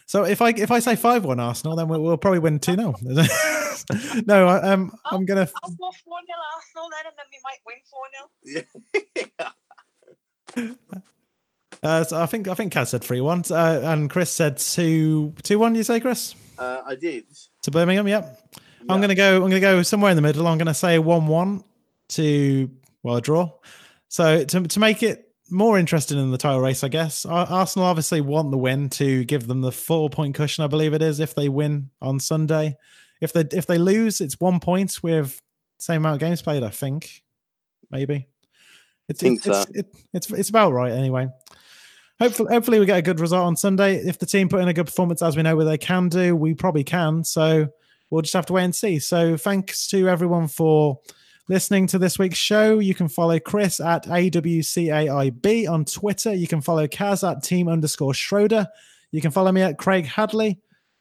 so 0.05 0.23
if 0.25 0.41
I 0.41 0.49
if 0.49 0.69
I 0.71 0.79
say 0.79 0.95
five 0.95 1.25
one 1.25 1.39
Arsenal, 1.39 1.75
then 1.75 1.87
we'll, 1.87 2.01
we'll 2.01 2.17
probably 2.17 2.39
win 2.39 2.59
two 2.59 2.75
0 2.75 2.93
No, 4.25 4.47
I, 4.47 4.73
um, 4.73 4.91
I'll, 5.05 5.17
I'm 5.17 5.25
gonna. 5.25 5.49
I'll 5.63 5.71
go 5.71 5.91
four 6.05 6.19
0 6.25 6.37
Arsenal 6.55 6.89
then, 6.91 7.05
and 7.07 7.15
then 7.17 7.25
we 7.31 7.39
might 7.43 7.61
win 7.65 7.79
four 7.89 8.03
0 8.45 8.65
Yeah. 9.37 9.49
Uh, 11.83 12.03
so 12.03 12.21
I 12.21 12.27
think 12.27 12.47
I 12.47 12.53
think 12.53 12.73
Kaz 12.73 12.89
said 12.89 13.03
three 13.03 13.21
one, 13.21 13.43
uh, 13.49 13.81
and 13.83 14.07
Chris 14.09 14.31
said 14.31 14.57
two 14.57 15.33
two 15.41 15.57
one. 15.57 15.73
You 15.73 15.83
say, 15.83 15.99
Chris? 15.99 16.35
Uh, 16.57 16.81
I 16.85 16.93
did. 16.95 17.25
To 17.63 17.71
Birmingham, 17.71 18.07
yep. 18.07 18.39
I'm 18.89 19.01
gonna 19.01 19.15
go. 19.15 19.35
I'm 19.35 19.49
gonna 19.49 19.59
go 19.59 19.83
somewhere 19.83 20.09
in 20.11 20.15
the 20.15 20.21
middle. 20.21 20.47
I'm 20.47 20.57
gonna 20.57 20.73
say 20.73 20.97
one-one 20.97 21.63
to 22.09 22.69
well 23.03 23.17
a 23.17 23.21
draw. 23.21 23.51
So 24.07 24.43
to 24.43 24.61
to 24.63 24.79
make 24.79 25.03
it 25.03 25.31
more 25.49 25.77
interesting 25.77 26.17
in 26.17 26.31
the 26.31 26.37
title 26.37 26.61
race, 26.61 26.83
I 26.83 26.87
guess 26.87 27.25
Arsenal 27.25 27.87
obviously 27.87 28.21
want 28.21 28.51
the 28.51 28.57
win 28.57 28.89
to 28.91 29.23
give 29.25 29.47
them 29.47 29.61
the 29.61 29.71
four 29.71 30.09
point 30.09 30.33
cushion. 30.33 30.63
I 30.63 30.67
believe 30.67 30.93
it 30.93 31.01
is 31.01 31.19
if 31.19 31.35
they 31.35 31.49
win 31.49 31.89
on 32.01 32.19
Sunday. 32.19 32.77
If 33.19 33.33
they 33.33 33.45
if 33.51 33.67
they 33.67 33.77
lose, 33.77 34.21
it's 34.21 34.39
one 34.39 34.59
point 34.59 35.03
with 35.03 35.39
same 35.77 35.97
amount 35.97 36.15
of 36.15 36.19
games 36.27 36.41
played. 36.41 36.63
I 36.63 36.69
think 36.69 37.21
maybe. 37.91 38.27
It's 39.07 39.21
it's, 39.21 39.43
so. 39.43 39.51
it's, 39.51 39.71
it, 39.71 39.85
it's 40.13 40.31
it's 40.31 40.49
about 40.49 40.71
right 40.71 40.91
anyway. 40.91 41.27
Hopefully, 42.21 42.53
hopefully 42.53 42.79
we 42.79 42.85
get 42.85 42.99
a 42.99 43.01
good 43.01 43.19
result 43.19 43.47
on 43.47 43.55
Sunday. 43.55 43.95
If 43.95 44.19
the 44.19 44.27
team 44.27 44.47
put 44.47 44.61
in 44.61 44.67
a 44.67 44.73
good 44.73 44.85
performance, 44.85 45.23
as 45.23 45.35
we 45.35 45.41
know 45.41 45.55
where 45.55 45.65
they 45.65 45.79
can 45.79 46.07
do, 46.07 46.35
we 46.35 46.53
probably 46.53 46.83
can. 46.83 47.23
So 47.23 47.67
we'll 48.11 48.21
just 48.21 48.35
have 48.35 48.45
to 48.45 48.53
wait 48.53 48.65
and 48.65 48.75
see. 48.75 48.99
So 48.99 49.37
thanks 49.37 49.87
to 49.87 50.07
everyone 50.07 50.47
for 50.47 50.99
listening 51.49 51.87
to 51.87 51.97
this 51.97 52.19
week's 52.19 52.37
show. 52.37 52.77
You 52.77 52.93
can 52.93 53.07
follow 53.07 53.39
Chris 53.39 53.79
at 53.79 54.05
AWCAIB 54.05 55.67
on 55.67 55.83
Twitter. 55.85 56.31
You 56.31 56.47
can 56.47 56.61
follow 56.61 56.85
Kaz 56.85 57.27
at 57.27 57.41
team 57.41 57.67
underscore 57.67 58.13
Schroeder. 58.13 58.67
You 59.09 59.19
can 59.19 59.31
follow 59.31 59.51
me 59.51 59.63
at 59.63 59.79
Craig 59.79 60.05
Hadley 60.05 60.59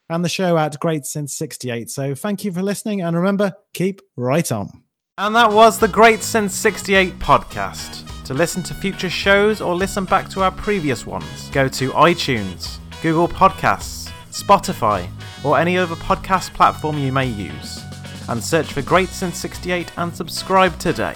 and 0.09 0.24
the 0.24 0.30
show 0.30 0.56
at 0.56 0.80
Great 0.80 1.04
Since 1.04 1.35
68. 1.35 1.90
So 1.90 2.14
thank 2.14 2.46
you 2.46 2.52
for 2.52 2.62
listening. 2.62 3.02
And 3.02 3.14
remember, 3.14 3.52
keep 3.74 4.00
right 4.16 4.50
on. 4.50 4.85
And 5.18 5.37
that 5.37 5.52
was 5.52 5.80
the 5.80 5.88
Great 5.88 6.22
Since 6.22 6.54
68 6.54 7.18
podcast. 7.18 8.10
To 8.31 8.35
listen 8.35 8.62
to 8.62 8.75
future 8.75 9.11
shows 9.11 9.61
or 9.61 9.75
listen 9.75 10.05
back 10.05 10.29
to 10.29 10.43
our 10.43 10.53
previous 10.53 11.05
ones, 11.05 11.51
go 11.51 11.66
to 11.66 11.90
iTunes, 11.90 12.79
Google 13.03 13.27
Podcasts, 13.27 14.09
Spotify, 14.31 15.09
or 15.43 15.59
any 15.59 15.77
other 15.77 15.97
podcast 15.97 16.55
platform 16.55 16.97
you 16.97 17.11
may 17.11 17.27
use, 17.27 17.83
and 18.29 18.40
search 18.40 18.73
for 18.73 18.83
Great 18.83 19.09
Since 19.09 19.37
68 19.38 19.90
and 19.97 20.14
subscribe 20.14 20.79
today. 20.79 21.14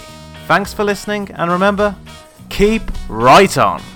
Thanks 0.49 0.75
for 0.75 0.83
listening, 0.83 1.31
and 1.35 1.53
remember, 1.53 1.95
keep 2.51 2.83
right 3.09 3.57
on! 3.59 3.94